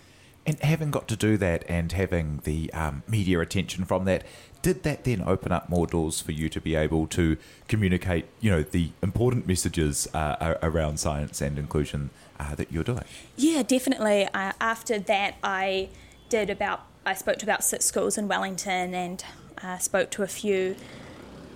And 0.45 0.59
having 0.59 0.91
got 0.91 1.07
to 1.07 1.15
do 1.15 1.37
that 1.37 1.63
and 1.67 1.91
having 1.91 2.41
the 2.43 2.71
um, 2.73 3.01
media 3.07 3.39
attention 3.39 3.83
from 3.85 4.05
that, 4.05 4.23
did 4.65 4.81
that 4.81 5.03
then 5.03 5.21
open 5.21 5.51
up 5.51 5.69
more 5.69 5.85
doors 5.85 6.21
for 6.21 6.31
you 6.31 6.49
to 6.49 6.59
be 6.59 6.73
able 6.73 7.05
to 7.05 7.37
communicate, 7.67 8.25
you 8.41 8.49
know, 8.49 8.63
the 8.63 8.89
important 9.03 9.47
messages 9.47 10.07
uh, 10.15 10.55
around 10.63 10.99
science 10.99 11.39
and 11.39 11.59
inclusion 11.59 12.09
uh, 12.39 12.55
that 12.55 12.71
you're 12.71 12.83
doing? 12.83 13.03
Yeah, 13.37 13.61
definitely. 13.61 14.27
Uh, 14.33 14.53
after 14.59 14.97
that, 14.97 15.35
I 15.43 15.89
did 16.29 16.49
about 16.49 16.81
I 17.05 17.13
spoke 17.13 17.37
to 17.37 17.45
about 17.45 17.63
six 17.63 17.85
schools 17.85 18.17
in 18.17 18.27
Wellington 18.27 18.95
and 18.95 19.23
uh, 19.61 19.77
spoke 19.77 20.09
to 20.09 20.23
a 20.23 20.27
few 20.27 20.75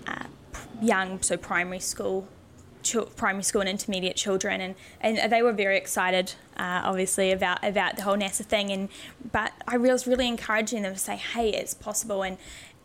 uh, 0.06 0.26
young, 0.80 1.24
so 1.24 1.36
primary 1.36 1.80
school 1.80 2.28
primary 3.16 3.44
school 3.44 3.62
and 3.62 3.70
intermediate 3.70 4.16
children, 4.16 4.62
and, 4.62 4.76
and 5.02 5.32
they 5.32 5.42
were 5.42 5.52
very 5.52 5.78
excited, 5.78 6.34
uh, 6.58 6.82
obviously, 6.84 7.32
about 7.32 7.64
about 7.64 7.96
the 7.98 8.04
whole 8.04 8.16
NASA 8.16 8.44
thing. 8.46 8.72
And 8.72 8.90
but 9.32 9.52
I 9.68 9.78
was 9.78 10.08
really 10.08 10.28
encouraging 10.28 10.84
them 10.84 10.94
to 10.94 11.00
say, 11.00 11.16
"Hey, 11.16 11.50
it's 11.50 11.74
possible," 11.74 12.24
and 12.24 12.38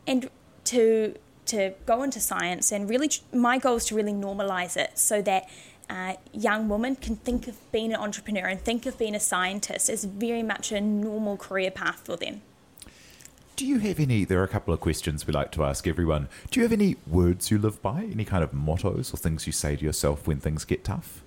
and 0.06 0.30
to 0.64 1.14
to 1.46 1.74
go 1.84 2.02
into 2.02 2.20
science. 2.20 2.72
And 2.72 2.88
really, 2.88 3.10
my 3.32 3.58
goal 3.58 3.76
is 3.76 3.84
to 3.86 3.94
really 3.94 4.12
normalize 4.12 4.76
it 4.76 4.98
so 4.98 5.22
that. 5.22 5.48
Uh, 5.86 6.14
young 6.32 6.66
women 6.66 6.96
can 6.96 7.14
think 7.14 7.46
of 7.46 7.70
being 7.70 7.92
an 7.92 8.00
entrepreneur 8.00 8.46
and 8.46 8.58
think 8.58 8.86
of 8.86 8.96
being 8.96 9.14
a 9.14 9.20
scientist 9.20 9.90
as 9.90 10.04
very 10.04 10.42
much 10.42 10.72
a 10.72 10.80
normal 10.80 11.36
career 11.36 11.70
path 11.70 12.00
for 12.02 12.16
them. 12.16 12.40
Do 13.56 13.64
you 13.64 13.78
have 13.78 14.00
any? 14.00 14.24
There 14.24 14.40
are 14.40 14.44
a 14.44 14.48
couple 14.48 14.74
of 14.74 14.80
questions 14.80 15.28
we 15.28 15.32
like 15.32 15.52
to 15.52 15.62
ask 15.62 15.86
everyone. 15.86 16.28
Do 16.50 16.58
you 16.58 16.64
have 16.64 16.72
any 16.72 16.96
words 17.06 17.52
you 17.52 17.58
live 17.58 17.80
by? 17.82 18.08
Any 18.10 18.24
kind 18.24 18.42
of 18.42 18.52
mottos 18.52 19.14
or 19.14 19.16
things 19.16 19.46
you 19.46 19.52
say 19.52 19.76
to 19.76 19.84
yourself 19.84 20.26
when 20.26 20.40
things 20.40 20.64
get 20.64 20.82
tough? 20.82 21.22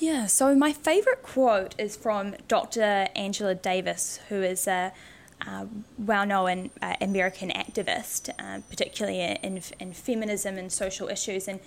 Yeah, 0.00 0.26
so 0.26 0.56
my 0.56 0.72
favourite 0.72 1.22
quote 1.22 1.76
is 1.78 1.94
from 1.94 2.34
Dr. 2.48 3.06
Angela 3.14 3.54
Davis, 3.54 4.18
who 4.30 4.42
is 4.42 4.66
a, 4.66 4.92
a 5.46 5.66
well 5.98 6.26
known 6.26 6.70
uh, 6.82 6.94
American 7.00 7.50
activist, 7.50 8.30
uh, 8.38 8.60
particularly 8.68 9.20
in, 9.20 9.62
in 9.78 9.92
feminism 9.92 10.58
and 10.58 10.72
social 10.72 11.08
issues. 11.08 11.48
And 11.48 11.60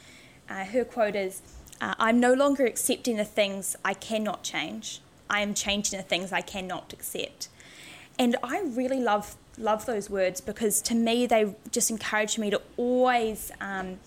uh, 0.50 0.66
her 0.66 0.84
quote 0.84 1.16
is 1.16 1.42
uh, 1.82 1.96
I'm 2.00 2.20
no 2.20 2.34
longer 2.34 2.66
accepting 2.66 3.18
the 3.18 3.26
things 3.26 3.76
I 3.84 3.94
cannot 3.94 4.44
change, 4.44 5.02
I 5.30 5.42
am 5.42 5.54
changing 5.54 5.98
the 5.98 6.04
things 6.04 6.32
I 6.32 6.42
cannot 6.42 6.94
accept. 6.94 7.50
And 8.20 8.36
I 8.44 8.62
really 8.62 9.00
love 9.00 9.36
love 9.58 9.86
those 9.86 10.10
words 10.10 10.42
because 10.42 10.82
to 10.82 10.96
me 10.96 11.28
they 11.28 11.56
just 11.72 11.92
encourage 11.92 12.40
me 12.40 12.50
to 12.50 12.60
always 12.76 13.52
um, 13.62 14.00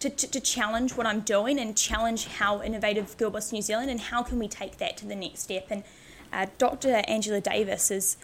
to, 0.00 0.10
to, 0.10 0.30
to, 0.30 0.40
challenge 0.40 0.96
what 0.96 1.06
I'm 1.06 1.20
doing 1.20 1.58
and 1.58 1.76
challenge 1.76 2.26
how 2.26 2.62
innovative 2.62 3.16
Girlboss 3.16 3.52
New 3.52 3.62
Zealand 3.62 3.90
and 3.90 4.00
how 4.00 4.22
can 4.22 4.38
we 4.38 4.48
take 4.48 4.78
that 4.78 4.96
to 4.98 5.06
the 5.06 5.14
next 5.14 5.40
step. 5.40 5.66
And 5.70 5.84
uh, 6.32 6.46
Dr. 6.58 7.02
Angela 7.06 7.40
Davis 7.40 7.90
is 7.90 8.16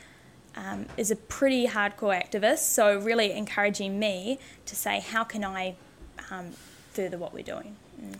um, 0.56 0.86
is 0.96 1.10
a 1.10 1.16
pretty 1.16 1.66
hardcore 1.66 2.20
activist, 2.20 2.58
so 2.58 2.98
really 2.98 3.32
encouraging 3.32 3.98
me 3.98 4.38
to 4.64 4.74
say 4.74 5.00
how 5.00 5.24
can 5.24 5.44
I 5.44 5.76
um, 6.30 6.52
further 6.92 7.18
what 7.18 7.32
we're 7.32 7.42
doing. 7.42 7.76
Mm. 8.00 8.16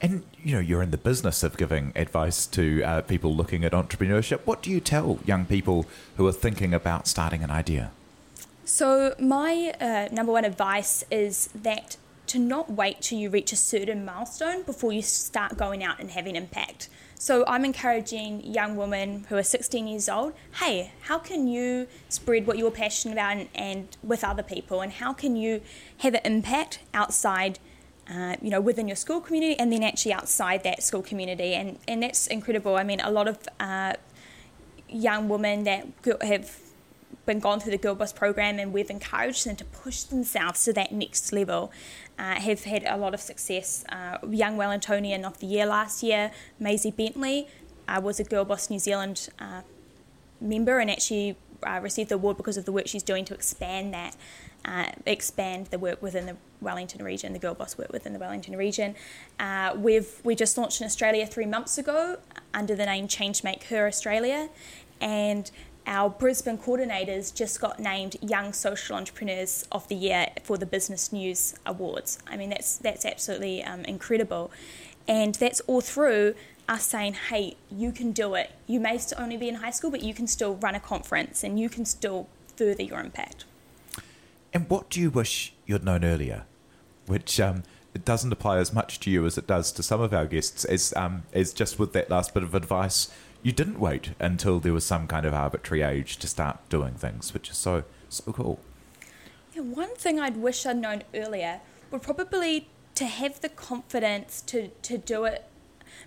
And 0.00 0.24
you 0.42 0.54
know, 0.54 0.60
you're 0.60 0.82
in 0.82 0.90
the 0.90 0.98
business 0.98 1.42
of 1.42 1.56
giving 1.56 1.92
advice 1.96 2.46
to 2.48 2.82
uh, 2.82 3.00
people 3.02 3.34
looking 3.34 3.64
at 3.64 3.72
entrepreneurship. 3.72 4.40
What 4.44 4.62
do 4.62 4.70
you 4.70 4.80
tell 4.80 5.18
young 5.24 5.46
people 5.46 5.86
who 6.16 6.26
are 6.26 6.32
thinking 6.32 6.74
about 6.74 7.06
starting 7.06 7.42
an 7.42 7.50
idea? 7.50 7.90
So, 8.64 9.14
my 9.18 9.74
uh, 9.80 10.08
number 10.12 10.32
one 10.32 10.44
advice 10.44 11.04
is 11.10 11.48
that 11.54 11.96
to 12.26 12.38
not 12.38 12.70
wait 12.70 13.00
till 13.00 13.18
you 13.18 13.30
reach 13.30 13.52
a 13.52 13.56
certain 13.56 14.04
milestone 14.04 14.64
before 14.64 14.92
you 14.92 15.02
start 15.02 15.56
going 15.56 15.84
out 15.84 16.00
and 16.00 16.10
having 16.10 16.36
impact. 16.36 16.88
So 17.18 17.44
I'm 17.46 17.64
encouraging 17.64 18.44
young 18.44 18.76
women 18.76 19.24
who 19.30 19.36
are 19.36 19.42
16 19.42 19.88
years 19.88 20.08
old, 20.08 20.34
hey, 20.60 20.92
how 21.02 21.18
can 21.18 21.48
you 21.48 21.88
spread 22.10 22.46
what 22.46 22.58
you're 22.58 22.70
passionate 22.70 23.14
about 23.14 23.36
and, 23.38 23.48
and 23.54 23.96
with 24.02 24.22
other 24.22 24.42
people, 24.42 24.82
and 24.82 24.92
how 24.92 25.14
can 25.14 25.34
you 25.34 25.62
have 25.98 26.14
an 26.14 26.20
impact 26.24 26.80
outside? 26.92 27.58
Uh, 28.08 28.36
you 28.40 28.50
know, 28.50 28.60
within 28.60 28.86
your 28.86 28.94
school 28.94 29.20
community, 29.20 29.58
and 29.58 29.72
then 29.72 29.82
actually 29.82 30.12
outside 30.12 30.62
that 30.62 30.80
school 30.80 31.02
community, 31.02 31.54
and 31.54 31.76
and 31.88 32.04
that's 32.04 32.28
incredible. 32.28 32.76
I 32.76 32.84
mean, 32.84 33.00
a 33.00 33.10
lot 33.10 33.26
of 33.26 33.36
uh, 33.58 33.94
young 34.88 35.28
women 35.28 35.64
that 35.64 35.88
have 36.20 36.56
been 37.26 37.40
gone 37.40 37.60
through 37.60 37.72
the 37.72 37.78
Girl 37.78 37.94
Boss 37.94 38.12
program 38.12 38.58
and 38.58 38.72
we've 38.72 38.90
encouraged 38.90 39.46
them 39.46 39.56
to 39.56 39.64
push 39.64 40.02
themselves 40.02 40.64
to 40.64 40.72
that 40.74 40.92
next 40.92 41.32
level. 41.32 41.72
Uh, 42.18 42.36
have 42.36 42.64
had 42.64 42.84
a 42.86 42.96
lot 42.96 43.12
of 43.12 43.20
success. 43.20 43.84
Uh, 43.90 44.16
young 44.30 44.56
Wellingtonian 44.56 45.24
of 45.24 45.38
the 45.40 45.46
Year 45.46 45.66
last 45.66 46.02
year, 46.02 46.30
Maisie 46.58 46.90
Bentley, 46.90 47.48
uh, 47.88 48.00
was 48.02 48.18
a 48.18 48.24
Girl 48.24 48.44
Boss 48.44 48.70
New 48.70 48.78
Zealand 48.78 49.28
uh, 49.38 49.62
member 50.40 50.78
and 50.78 50.90
actually 50.90 51.36
uh, 51.62 51.80
received 51.82 52.08
the 52.08 52.14
award 52.14 52.36
because 52.36 52.56
of 52.56 52.64
the 52.64 52.72
work 52.72 52.86
she's 52.86 53.02
doing 53.02 53.24
to 53.26 53.34
expand 53.34 53.92
that, 53.92 54.16
uh, 54.64 54.86
expand 55.04 55.66
the 55.66 55.78
work 55.78 56.00
within 56.00 56.26
the 56.26 56.36
Wellington 56.60 57.04
region, 57.04 57.32
the 57.32 57.38
Girl 57.38 57.54
Boss 57.54 57.76
work 57.76 57.92
within 57.92 58.12
the 58.12 58.18
Wellington 58.18 58.56
region. 58.56 58.94
we've 59.76 60.20
we 60.24 60.34
just 60.34 60.56
launched 60.56 60.80
in 60.80 60.86
Australia 60.86 61.26
three 61.26 61.46
months 61.46 61.76
ago 61.76 62.18
under 62.54 62.74
the 62.74 62.86
name 62.86 63.08
Change 63.08 63.44
Make 63.44 63.64
Her 63.64 63.86
Australia, 63.86 64.48
and 65.00 65.50
our 65.86 66.10
Brisbane 66.10 66.58
coordinators 66.58 67.32
just 67.32 67.60
got 67.60 67.78
named 67.78 68.16
Young 68.20 68.52
Social 68.52 68.96
Entrepreneurs 68.96 69.66
of 69.70 69.86
the 69.88 69.94
Year 69.94 70.28
for 70.42 70.58
the 70.58 70.66
Business 70.66 71.12
News 71.12 71.54
Awards. 71.64 72.18
I 72.26 72.36
mean, 72.36 72.50
that's 72.50 72.76
that's 72.76 73.04
absolutely 73.04 73.62
um, 73.62 73.84
incredible, 73.84 74.50
and 75.06 75.34
that's 75.36 75.60
all 75.60 75.80
through 75.80 76.34
us 76.68 76.84
saying, 76.84 77.14
"Hey, 77.30 77.56
you 77.70 77.92
can 77.92 78.12
do 78.12 78.34
it. 78.34 78.50
You 78.66 78.80
may 78.80 78.98
still 78.98 79.20
only 79.20 79.36
be 79.36 79.48
in 79.48 79.56
high 79.56 79.70
school, 79.70 79.90
but 79.90 80.02
you 80.02 80.12
can 80.12 80.26
still 80.26 80.56
run 80.56 80.74
a 80.74 80.80
conference, 80.80 81.44
and 81.44 81.58
you 81.58 81.68
can 81.68 81.84
still 81.84 82.26
further 82.56 82.82
your 82.82 82.98
impact." 82.98 83.44
And 84.52 84.68
what 84.68 84.90
do 84.90 85.00
you 85.00 85.10
wish 85.10 85.52
you'd 85.66 85.84
known 85.84 86.04
earlier, 86.04 86.44
which 87.06 87.38
um, 87.38 87.62
it 87.94 88.04
doesn't 88.04 88.32
apply 88.32 88.58
as 88.58 88.72
much 88.72 88.98
to 89.00 89.10
you 89.10 89.24
as 89.24 89.38
it 89.38 89.46
does 89.46 89.70
to 89.72 89.82
some 89.82 90.00
of 90.00 90.12
our 90.12 90.26
guests, 90.26 90.64
as 90.64 90.92
um, 90.96 91.22
as 91.32 91.52
just 91.52 91.78
with 91.78 91.92
that 91.92 92.10
last 92.10 92.34
bit 92.34 92.42
of 92.42 92.54
advice 92.54 93.08
you 93.42 93.52
didn't 93.52 93.78
wait 93.78 94.10
until 94.18 94.60
there 94.60 94.72
was 94.72 94.84
some 94.84 95.06
kind 95.06 95.26
of 95.26 95.34
arbitrary 95.34 95.82
age 95.82 96.16
to 96.18 96.26
start 96.26 96.58
doing 96.68 96.94
things, 96.94 97.32
which 97.32 97.50
is 97.50 97.56
so 97.56 97.84
so 98.08 98.32
cool. 98.32 98.60
Yeah, 99.54 99.62
one 99.62 99.94
thing 99.94 100.20
I'd 100.20 100.36
wish 100.36 100.66
I'd 100.66 100.76
known 100.76 101.02
earlier 101.14 101.60
would 101.90 102.02
probably 102.02 102.68
to 102.94 103.04
have 103.04 103.40
the 103.40 103.48
confidence 103.48 104.40
to, 104.42 104.68
to 104.82 104.98
do 104.98 105.24
it 105.24 105.44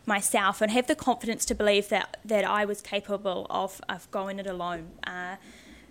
myself 0.05 0.61
and 0.61 0.71
have 0.71 0.87
the 0.87 0.95
confidence 0.95 1.45
to 1.45 1.55
believe 1.55 1.89
that, 1.89 2.17
that 2.25 2.43
I 2.43 2.65
was 2.65 2.81
capable 2.81 3.45
of, 3.49 3.79
of 3.87 4.09
going 4.11 4.39
it 4.39 4.47
alone. 4.47 4.89
Uh, 5.05 5.35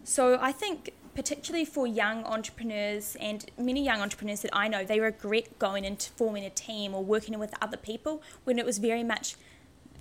so 0.05 0.39
I 0.41 0.53
think 0.53 0.93
particularly 1.15 1.65
for 1.65 1.87
young 1.87 2.25
entrepreneurs 2.25 3.17
and 3.21 3.45
many 3.59 3.85
young 3.85 4.01
entrepreneurs 4.01 4.41
that 4.43 4.55
I 4.55 4.69
know, 4.69 4.85
they 4.85 5.01
regret 5.01 5.59
going 5.59 5.85
into 5.85 6.11
forming 6.11 6.45
a 6.45 6.51
team 6.51 6.95
or 6.95 7.03
working 7.03 7.39
with 7.39 7.55
other 7.61 7.77
people 7.77 8.23
when 8.45 8.59
it 8.59 8.65
was 8.65 8.79
very 8.79 9.05
much 9.05 9.37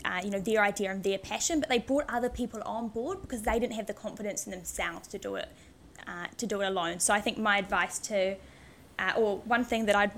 uh, 0.08 0.22
you 0.24 0.32
know 0.32 0.40
their 0.40 0.62
idea 0.62 0.90
and 0.90 1.04
their 1.04 1.18
passion, 1.18 1.60
but 1.60 1.70
they 1.70 1.80
brought 1.80 2.06
other 2.08 2.30
people 2.30 2.62
on 2.66 2.88
board 2.88 3.22
because 3.22 3.42
they 3.42 3.60
didn't 3.60 3.74
have 3.74 3.88
the 3.88 3.94
confidence 3.94 4.46
in 4.46 4.52
themselves 4.52 5.08
to 5.10 5.18
do 5.18 5.36
it 5.36 5.50
uh, 6.08 6.28
to 6.38 6.46
do 6.46 6.62
it 6.62 6.68
alone. 6.68 7.00
So 7.00 7.14
I 7.14 7.20
think 7.20 7.38
my 7.38 7.58
advice 7.58 8.00
to, 8.00 8.36
uh, 8.98 9.14
or 9.18 9.38
one 9.40 9.66
thing 9.66 9.86
that 9.88 9.96
I'd 9.96 10.12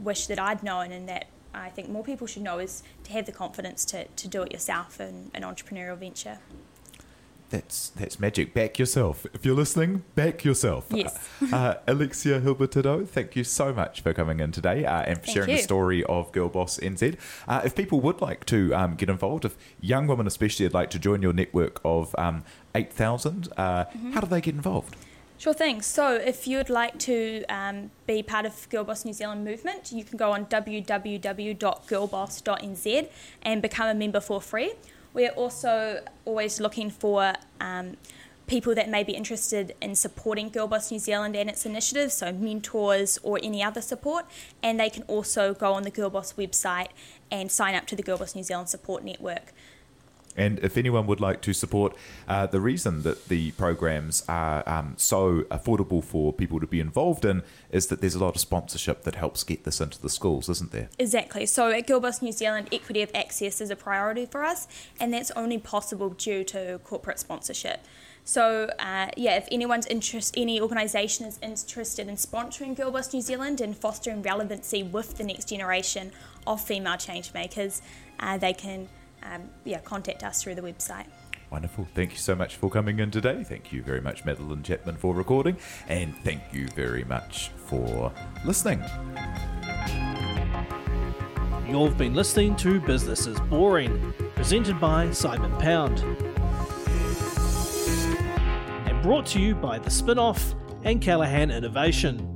wish 0.00 0.26
that 0.26 0.38
I'd 0.38 0.62
known 0.62 0.90
and 0.92 1.08
that 1.08 1.26
I 1.54 1.70
think 1.70 1.88
more 1.88 2.02
people 2.02 2.26
should 2.26 2.42
know 2.42 2.58
is 2.58 2.82
to 3.04 3.12
have 3.12 3.26
the 3.26 3.32
confidence 3.32 3.84
to, 3.86 4.04
to 4.04 4.28
do 4.28 4.42
it 4.42 4.52
yourself 4.52 5.00
in 5.00 5.30
an 5.32 5.42
entrepreneurial 5.42 5.96
venture 5.96 6.38
that's 7.50 7.90
that's 7.90 8.18
magic. 8.18 8.54
Back 8.54 8.78
yourself. 8.78 9.26
If 9.32 9.44
you're 9.44 9.54
listening, 9.54 10.04
back 10.14 10.44
yourself. 10.44 10.86
Yes. 10.90 11.28
uh, 11.52 11.74
Alexia 11.86 12.40
Hilbertidou, 12.40 13.08
thank 13.08 13.36
you 13.36 13.44
so 13.44 13.72
much 13.72 14.00
for 14.00 14.12
coming 14.12 14.40
in 14.40 14.52
today 14.52 14.84
uh, 14.84 15.02
and 15.02 15.18
for 15.18 15.26
thank 15.26 15.34
sharing 15.34 15.50
you. 15.50 15.56
the 15.56 15.62
story 15.62 16.04
of 16.04 16.32
Girl 16.32 16.48
Boss 16.48 16.78
NZ. 16.78 17.16
Uh, 17.46 17.62
if 17.64 17.74
people 17.74 18.00
would 18.00 18.20
like 18.20 18.44
to 18.46 18.72
um, 18.72 18.96
get 18.96 19.08
involved, 19.08 19.44
if 19.44 19.56
young 19.80 20.06
women 20.06 20.26
especially 20.26 20.66
would 20.66 20.74
like 20.74 20.90
to 20.90 20.98
join 20.98 21.22
your 21.22 21.32
network 21.32 21.80
of 21.84 22.14
um, 22.18 22.44
8,000, 22.74 23.48
uh, 23.56 23.84
mm-hmm. 23.84 24.12
how 24.12 24.20
do 24.20 24.26
they 24.26 24.40
get 24.40 24.54
involved? 24.54 24.96
Sure 25.38 25.52
thing. 25.52 25.82
So, 25.82 26.14
if 26.14 26.48
you'd 26.48 26.70
like 26.70 26.98
to 27.00 27.44
um, 27.50 27.90
be 28.06 28.22
part 28.22 28.46
of 28.46 28.66
Girl 28.70 28.84
Boss 28.84 29.04
New 29.04 29.12
Zealand 29.12 29.44
movement, 29.44 29.92
you 29.92 30.02
can 30.02 30.16
go 30.16 30.32
on 30.32 30.46
www.girlboss.nz 30.46 33.08
and 33.42 33.60
become 33.60 33.88
a 33.88 33.94
member 33.94 34.20
for 34.20 34.40
free. 34.40 34.72
We're 35.16 35.30
also 35.30 36.02
always 36.26 36.60
looking 36.60 36.90
for 36.90 37.32
um, 37.58 37.96
people 38.46 38.74
that 38.74 38.90
may 38.90 39.02
be 39.02 39.12
interested 39.12 39.74
in 39.80 39.94
supporting 39.94 40.50
Girl 40.50 40.66
Boss 40.66 40.90
New 40.90 40.98
Zealand 40.98 41.34
and 41.34 41.48
its 41.48 41.64
initiatives, 41.64 42.12
so 42.12 42.32
mentors 42.34 43.18
or 43.22 43.40
any 43.42 43.62
other 43.62 43.80
support. 43.80 44.26
And 44.62 44.78
they 44.78 44.90
can 44.90 45.04
also 45.04 45.54
go 45.54 45.72
on 45.72 45.84
the 45.84 45.90
Girl 45.90 46.10
Boss 46.10 46.34
website 46.34 46.88
and 47.30 47.50
sign 47.50 47.74
up 47.74 47.86
to 47.86 47.96
the 47.96 48.02
Girl 48.02 48.18
Boss 48.18 48.34
New 48.34 48.42
Zealand 48.42 48.68
Support 48.68 49.04
Network. 49.04 49.54
And 50.36 50.58
if 50.60 50.76
anyone 50.76 51.06
would 51.06 51.20
like 51.20 51.40
to 51.42 51.52
support 51.52 51.96
uh, 52.28 52.46
the 52.46 52.60
reason 52.60 53.02
that 53.02 53.28
the 53.28 53.52
programs 53.52 54.24
are 54.28 54.68
um, 54.68 54.94
so 54.96 55.42
affordable 55.50 56.02
for 56.04 56.32
people 56.32 56.60
to 56.60 56.66
be 56.66 56.80
involved 56.80 57.24
in 57.24 57.42
is 57.70 57.86
that 57.88 58.00
there's 58.00 58.14
a 58.14 58.18
lot 58.18 58.34
of 58.34 58.40
sponsorship 58.40 59.02
that 59.04 59.14
helps 59.14 59.42
get 59.44 59.64
this 59.64 59.80
into 59.80 60.00
the 60.00 60.10
schools, 60.10 60.48
isn't 60.48 60.72
there? 60.72 60.88
Exactly. 60.98 61.46
So 61.46 61.70
at 61.70 61.86
Girl 61.86 62.00
Boss 62.00 62.22
New 62.22 62.32
Zealand, 62.32 62.68
equity 62.72 63.02
of 63.02 63.10
access 63.14 63.60
is 63.60 63.70
a 63.70 63.76
priority 63.76 64.26
for 64.26 64.44
us, 64.44 64.68
and 65.00 65.12
that's 65.12 65.30
only 65.32 65.58
possible 65.58 66.10
due 66.10 66.44
to 66.44 66.80
corporate 66.84 67.18
sponsorship. 67.18 67.84
So 68.24 68.72
uh, 68.80 69.08
yeah, 69.16 69.36
if 69.36 69.46
anyone's 69.52 69.86
interest, 69.86 70.34
any 70.36 70.60
organisation 70.60 71.26
is 71.26 71.38
interested 71.42 72.08
in 72.08 72.16
sponsoring 72.16 72.76
Girl 72.76 72.90
Boss 72.90 73.14
New 73.14 73.20
Zealand 73.20 73.60
and 73.60 73.76
fostering 73.76 74.20
relevancy 74.20 74.82
with 74.82 75.16
the 75.16 75.22
next 75.22 75.48
generation 75.48 76.10
of 76.44 76.60
female 76.60 76.96
change 76.96 77.32
makers, 77.32 77.82
uh, 78.18 78.36
they 78.36 78.52
can 78.52 78.88
um, 79.22 79.48
yeah, 79.64 79.80
contact 79.80 80.22
us 80.22 80.42
through 80.42 80.54
the 80.54 80.62
website. 80.62 81.06
Wonderful. 81.50 81.86
Thank 81.94 82.12
you 82.12 82.18
so 82.18 82.34
much 82.34 82.56
for 82.56 82.68
coming 82.68 82.98
in 82.98 83.10
today. 83.10 83.44
Thank 83.44 83.72
you 83.72 83.82
very 83.82 84.00
much, 84.00 84.24
Madeline 84.24 84.62
Chapman, 84.62 84.96
for 84.96 85.14
recording. 85.14 85.56
And 85.88 86.16
thank 86.24 86.42
you 86.52 86.66
very 86.68 87.04
much 87.04 87.50
for 87.66 88.12
listening. 88.44 88.82
You've 91.68 91.96
been 91.98 92.14
listening 92.14 92.56
to 92.56 92.80
Business 92.80 93.26
is 93.26 93.38
Boring, 93.40 94.12
presented 94.34 94.80
by 94.80 95.10
Simon 95.12 95.52
Pound. 95.58 96.00
And 98.86 99.02
brought 99.02 99.26
to 99.26 99.40
you 99.40 99.54
by 99.54 99.78
The 99.78 99.90
Spinoff 99.90 100.54
and 100.84 101.00
Callaghan 101.00 101.50
Innovation. 101.50 102.35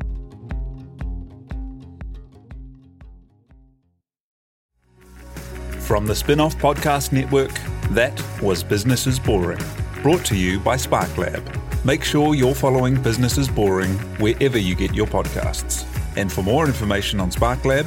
From 5.90 6.07
the 6.07 6.14
Spin 6.14 6.38
Off 6.38 6.57
Podcast 6.57 7.11
Network, 7.11 7.50
that 7.90 8.22
was 8.40 8.62
Business 8.62 9.09
is 9.09 9.18
Boring, 9.18 9.59
brought 10.03 10.24
to 10.26 10.37
you 10.37 10.61
by 10.61 10.76
SparkLab. 10.76 11.85
Make 11.85 12.05
sure 12.05 12.37
you're 12.37 12.55
following 12.55 12.94
Business 13.03 13.37
is 13.37 13.48
Boring 13.48 13.94
wherever 14.20 14.57
you 14.57 14.76
get 14.76 14.94
your 14.94 15.09
podcasts. 15.09 15.85
And 16.16 16.33
for 16.33 16.42
more 16.42 16.66
information 16.66 17.18
on 17.18 17.33
SparkLab, 17.33 17.87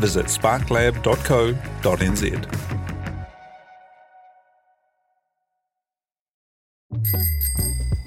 visit 0.00 0.26
sparklab.co.nz. 0.26 0.98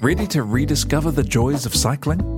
Ready 0.02 0.26
to 0.26 0.42
rediscover 0.42 1.10
the 1.10 1.24
joys 1.24 1.64
of 1.64 1.74
cycling? 1.74 2.37